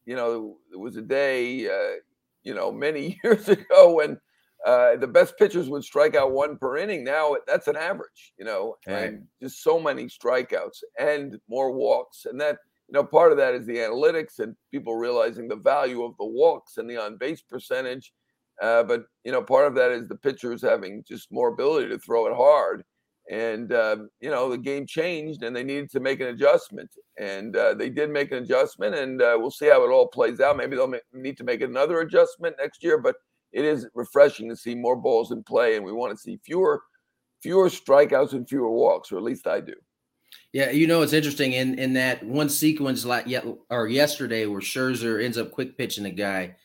you 0.05 0.17
know, 0.17 0.57
there 0.71 0.79
was 0.79 0.97
a 0.97 1.03
day, 1.03 1.69
uh, 1.69 1.97
you 2.43 2.55
know, 2.55 2.73
many 2.73 3.19
years 3.25 3.49
ago 3.49 3.95
when 3.95 4.19
uh, 4.65 4.97
the 4.97 5.07
best 5.07 5.37
pitchers 5.39 5.69
would 5.69 5.85
strike 5.85 6.15
out 6.15 6.33
one 6.33 6.57
per 6.57 6.79
inning. 6.79 7.05
Now 7.05 7.37
that's 7.47 7.69
an 7.69 7.77
average, 7.77 8.33
you 8.39 8.45
know, 8.45 8.77
right. 8.87 9.05
and 9.05 9.27
just 9.41 9.63
so 9.63 9.79
many 9.79 10.07
strikeouts 10.07 10.83
and 10.99 11.39
more 11.49 11.73
walks. 11.73 12.27
And 12.27 12.41
that, 12.41 12.59
you 12.89 12.95
know, 12.95 13.05
part 13.05 13.33
of 13.33 13.39
that 13.39 13.55
is 13.55 13.67
the 13.67 13.77
analytics 13.77 14.39
and 14.39 14.57
people 14.71 14.97
realizing 14.97 15.49
the 15.49 15.57
value 15.57 16.05
of 16.05 16.17
the 16.19 16.25
walks 16.25 16.79
and 16.79 16.89
the 16.89 16.97
on 16.97 17.17
base 17.17 17.43
percentage. 17.43 18.13
Uh, 18.63 18.83
but, 18.83 19.05
you 19.25 19.33
know, 19.33 19.43
part 19.43 19.67
of 19.67 19.75
that 19.75 19.91
is 19.91 20.09
the 20.09 20.17
pitchers 20.17 20.63
having 20.63 21.05
just 21.07 21.31
more 21.31 21.49
ability 21.49 21.89
to 21.89 21.99
throw 21.99 22.27
it 22.27 22.35
hard. 22.35 22.85
And, 23.31 23.73
uh, 23.73 23.97
you 24.21 24.31
know, 24.31 24.49
the 24.49 24.59
game 24.59 24.87
changed 24.87 25.43
and 25.43 25.55
they 25.55 25.65
needed 25.65 25.91
to 25.91 26.01
make 26.01 26.21
an 26.21 26.29
adjustment. 26.29 26.91
And 27.19 27.57
uh, 27.57 27.75
they 27.75 27.91
did 27.91 28.11
make 28.11 28.31
an 28.31 28.43
adjustment. 28.43 28.95
And 28.95 29.21
uh, 29.21 29.37
we'll 29.39 29.51
see 29.51 29.67
how 29.67 29.85
it 29.85 29.91
all 29.91 30.07
plays 30.07 30.41
out. 30.41 30.57
Maybe 30.57 30.77
they'll 30.77 30.95
need 31.13 31.37
to 31.39 31.45
make 31.45 31.61
another 31.61 32.01
adjustment 32.01 32.57
next 32.59 32.85
year. 32.85 32.99
But 32.99 33.17
it 33.53 33.65
is 33.65 33.89
refreshing 33.95 34.49
to 34.49 34.57
see 34.57 34.75
more 34.75 34.97
balls 34.97 35.33
in 35.33 35.43
play. 35.43 35.77
And 35.77 35.85
we 35.85 35.93
want 35.93 36.13
to 36.13 36.23
see 36.23 36.39
fewer 36.45 36.83
fewer 37.43 37.69
strikeouts 37.69 38.33
and 38.33 38.49
fewer 38.49 38.71
walks, 38.71 39.13
or 39.13 39.19
at 39.19 39.23
least 39.23 39.47
I 39.47 39.61
do. 39.61 39.75
Yeah, 40.53 40.71
you 40.71 40.87
know 40.87 41.03
it's 41.03 41.13
interesting 41.13 41.53
in 41.53 41.79
in 41.79 41.93
that 41.95 42.25
one 42.25 42.49
sequence 42.49 43.05
like 43.05 43.27
yet 43.27 43.45
or 43.71 43.89
yesterday 43.89 44.47
where 44.47 44.61
Scherzer 44.61 45.23
ends 45.23 45.39
up 45.39 45.51
quick 45.51 45.77
pitching 45.77 46.07
a 46.07 46.11
guy. 46.11 46.57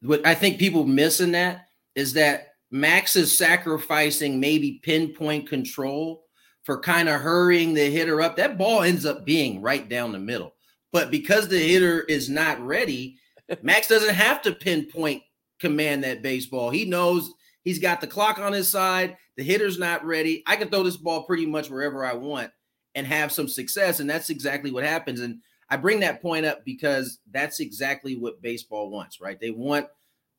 What 0.00 0.26
I 0.26 0.34
think 0.34 0.58
people 0.58 0.84
miss 0.84 1.20
in 1.20 1.32
that 1.32 1.68
is 1.94 2.14
that 2.14 2.55
Max 2.70 3.16
is 3.16 3.36
sacrificing 3.36 4.40
maybe 4.40 4.80
pinpoint 4.82 5.48
control 5.48 6.24
for 6.64 6.80
kind 6.80 7.08
of 7.08 7.20
hurrying 7.20 7.74
the 7.74 7.90
hitter 7.90 8.20
up. 8.20 8.36
That 8.36 8.58
ball 8.58 8.82
ends 8.82 9.06
up 9.06 9.24
being 9.24 9.62
right 9.62 9.88
down 9.88 10.12
the 10.12 10.18
middle. 10.18 10.54
But 10.92 11.10
because 11.10 11.48
the 11.48 11.58
hitter 11.58 12.02
is 12.02 12.28
not 12.28 12.60
ready, 12.60 13.18
Max 13.62 13.86
doesn't 13.86 14.14
have 14.14 14.42
to 14.42 14.52
pinpoint 14.52 15.22
command 15.60 16.02
that 16.04 16.22
baseball. 16.22 16.70
He 16.70 16.84
knows 16.84 17.32
he's 17.62 17.78
got 17.78 18.00
the 18.00 18.06
clock 18.06 18.38
on 18.38 18.52
his 18.52 18.70
side. 18.70 19.16
The 19.36 19.44
hitter's 19.44 19.78
not 19.78 20.04
ready. 20.04 20.42
I 20.46 20.56
can 20.56 20.68
throw 20.68 20.82
this 20.82 20.96
ball 20.96 21.24
pretty 21.24 21.46
much 21.46 21.70
wherever 21.70 22.04
I 22.04 22.14
want 22.14 22.50
and 22.94 23.06
have 23.06 23.30
some 23.30 23.46
success. 23.46 24.00
And 24.00 24.08
that's 24.08 24.30
exactly 24.30 24.72
what 24.72 24.84
happens. 24.84 25.20
And 25.20 25.40
I 25.68 25.76
bring 25.76 26.00
that 26.00 26.22
point 26.22 26.46
up 26.46 26.64
because 26.64 27.18
that's 27.30 27.60
exactly 27.60 28.16
what 28.16 28.42
baseball 28.42 28.90
wants, 28.90 29.20
right? 29.20 29.38
They 29.40 29.50
want 29.50 29.86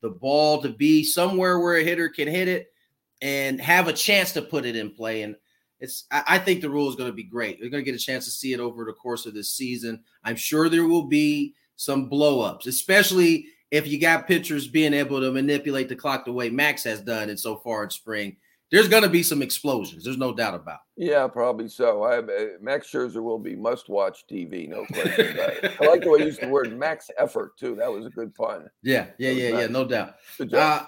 the 0.00 0.10
ball 0.10 0.62
to 0.62 0.68
be 0.68 1.04
somewhere 1.04 1.58
where 1.58 1.76
a 1.76 1.84
hitter 1.84 2.08
can 2.08 2.28
hit 2.28 2.48
it 2.48 2.72
and 3.20 3.60
have 3.60 3.88
a 3.88 3.92
chance 3.92 4.32
to 4.32 4.42
put 4.42 4.64
it 4.64 4.76
in 4.76 4.90
play. 4.90 5.22
And 5.22 5.36
it's 5.80 6.04
I, 6.10 6.38
think 6.38 6.60
the 6.60 6.70
rule 6.70 6.88
is 6.88 6.96
going 6.96 7.10
to 7.10 7.16
be 7.16 7.24
great. 7.24 7.60
They're 7.60 7.70
going 7.70 7.84
to 7.84 7.90
get 7.90 8.00
a 8.00 8.04
chance 8.04 8.24
to 8.24 8.30
see 8.30 8.52
it 8.52 8.60
over 8.60 8.84
the 8.84 8.92
course 8.92 9.26
of 9.26 9.34
this 9.34 9.50
season. 9.50 10.02
I'm 10.24 10.36
sure 10.36 10.68
there 10.68 10.86
will 10.86 11.06
be 11.06 11.54
some 11.76 12.10
blowups, 12.10 12.66
especially 12.66 13.46
if 13.70 13.86
you 13.86 14.00
got 14.00 14.26
pitchers 14.26 14.66
being 14.66 14.94
able 14.94 15.20
to 15.20 15.30
manipulate 15.30 15.88
the 15.88 15.96
clock 15.96 16.24
the 16.24 16.32
way 16.32 16.50
Max 16.50 16.82
has 16.84 17.00
done 17.00 17.30
it 17.30 17.38
so 17.38 17.56
far 17.56 17.84
in 17.84 17.90
spring 17.90 18.36
there's 18.70 18.88
going 18.88 19.02
to 19.02 19.08
be 19.08 19.22
some 19.22 19.42
explosions. 19.42 20.04
There's 20.04 20.18
no 20.18 20.34
doubt 20.34 20.54
about 20.54 20.80
it. 20.96 21.06
Yeah, 21.06 21.26
probably 21.26 21.68
so. 21.68 22.02
I, 22.02 22.18
uh, 22.18 22.46
Max 22.60 22.90
Scherzer 22.90 23.22
will 23.22 23.38
be 23.38 23.56
must-watch 23.56 24.24
TV, 24.30 24.68
no 24.68 24.84
question. 24.92 25.38
I 25.80 25.86
like 25.86 26.02
the 26.02 26.10
way 26.10 26.18
you 26.20 26.26
used 26.26 26.42
the 26.42 26.48
word 26.48 26.76
max 26.76 27.10
effort 27.18 27.56
too. 27.56 27.74
That 27.76 27.90
was 27.90 28.06
a 28.06 28.10
good 28.10 28.34
pun. 28.34 28.68
Yeah, 28.82 29.06
yeah, 29.18 29.30
yeah, 29.30 29.50
nice. 29.52 29.60
yeah, 29.62 29.66
no 29.68 29.86
doubt. 29.86 30.16
Good 30.36 30.50
job. 30.50 30.82
Uh, 30.82 30.86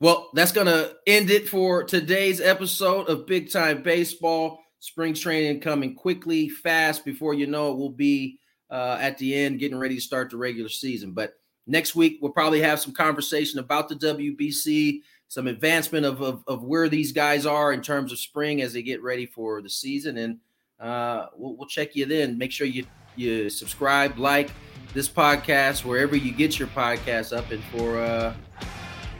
well, 0.00 0.30
that's 0.34 0.52
going 0.52 0.66
to 0.66 0.96
end 1.06 1.30
it 1.30 1.48
for 1.48 1.84
today's 1.84 2.40
episode 2.40 3.08
of 3.08 3.26
Big 3.26 3.52
Time 3.52 3.82
Baseball. 3.82 4.58
Spring 4.78 5.12
training 5.12 5.60
coming 5.60 5.94
quickly, 5.94 6.48
fast. 6.48 7.04
Before 7.04 7.34
you 7.34 7.46
know 7.46 7.70
it, 7.70 7.76
we'll 7.76 7.90
be 7.90 8.38
uh, 8.70 8.96
at 8.98 9.18
the 9.18 9.34
end, 9.34 9.58
getting 9.58 9.78
ready 9.78 9.96
to 9.96 10.00
start 10.00 10.30
the 10.30 10.38
regular 10.38 10.70
season. 10.70 11.12
But 11.12 11.34
next 11.66 11.94
week, 11.94 12.18
we'll 12.22 12.32
probably 12.32 12.62
have 12.62 12.80
some 12.80 12.94
conversation 12.94 13.58
about 13.58 13.88
the 13.88 13.96
WBC 13.96 15.00
some 15.30 15.46
advancement 15.46 16.04
of, 16.04 16.20
of, 16.20 16.42
of 16.48 16.64
where 16.64 16.88
these 16.88 17.12
guys 17.12 17.46
are 17.46 17.72
in 17.72 17.80
terms 17.80 18.10
of 18.10 18.18
spring 18.18 18.60
as 18.62 18.72
they 18.72 18.82
get 18.82 19.00
ready 19.00 19.26
for 19.26 19.62
the 19.62 19.70
season. 19.70 20.18
And 20.18 20.38
uh, 20.80 21.26
we'll, 21.36 21.54
we'll 21.54 21.68
check 21.68 21.94
you 21.94 22.04
then. 22.04 22.36
Make 22.36 22.50
sure 22.50 22.66
you 22.66 22.84
you 23.14 23.48
subscribe, 23.48 24.18
like 24.18 24.50
this 24.92 25.08
podcast 25.08 25.84
wherever 25.84 26.16
you 26.16 26.32
get 26.32 26.58
your 26.58 26.68
podcast 26.68 27.36
up. 27.36 27.52
And 27.52 27.62
for 27.64 28.00
uh, 28.00 28.34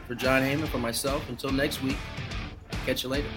for 0.08 0.16
Jon 0.16 0.42
Heyman, 0.42 0.66
for 0.66 0.78
myself, 0.78 1.28
until 1.28 1.52
next 1.52 1.80
week, 1.80 1.96
catch 2.84 3.04
you 3.04 3.08
later. 3.08 3.28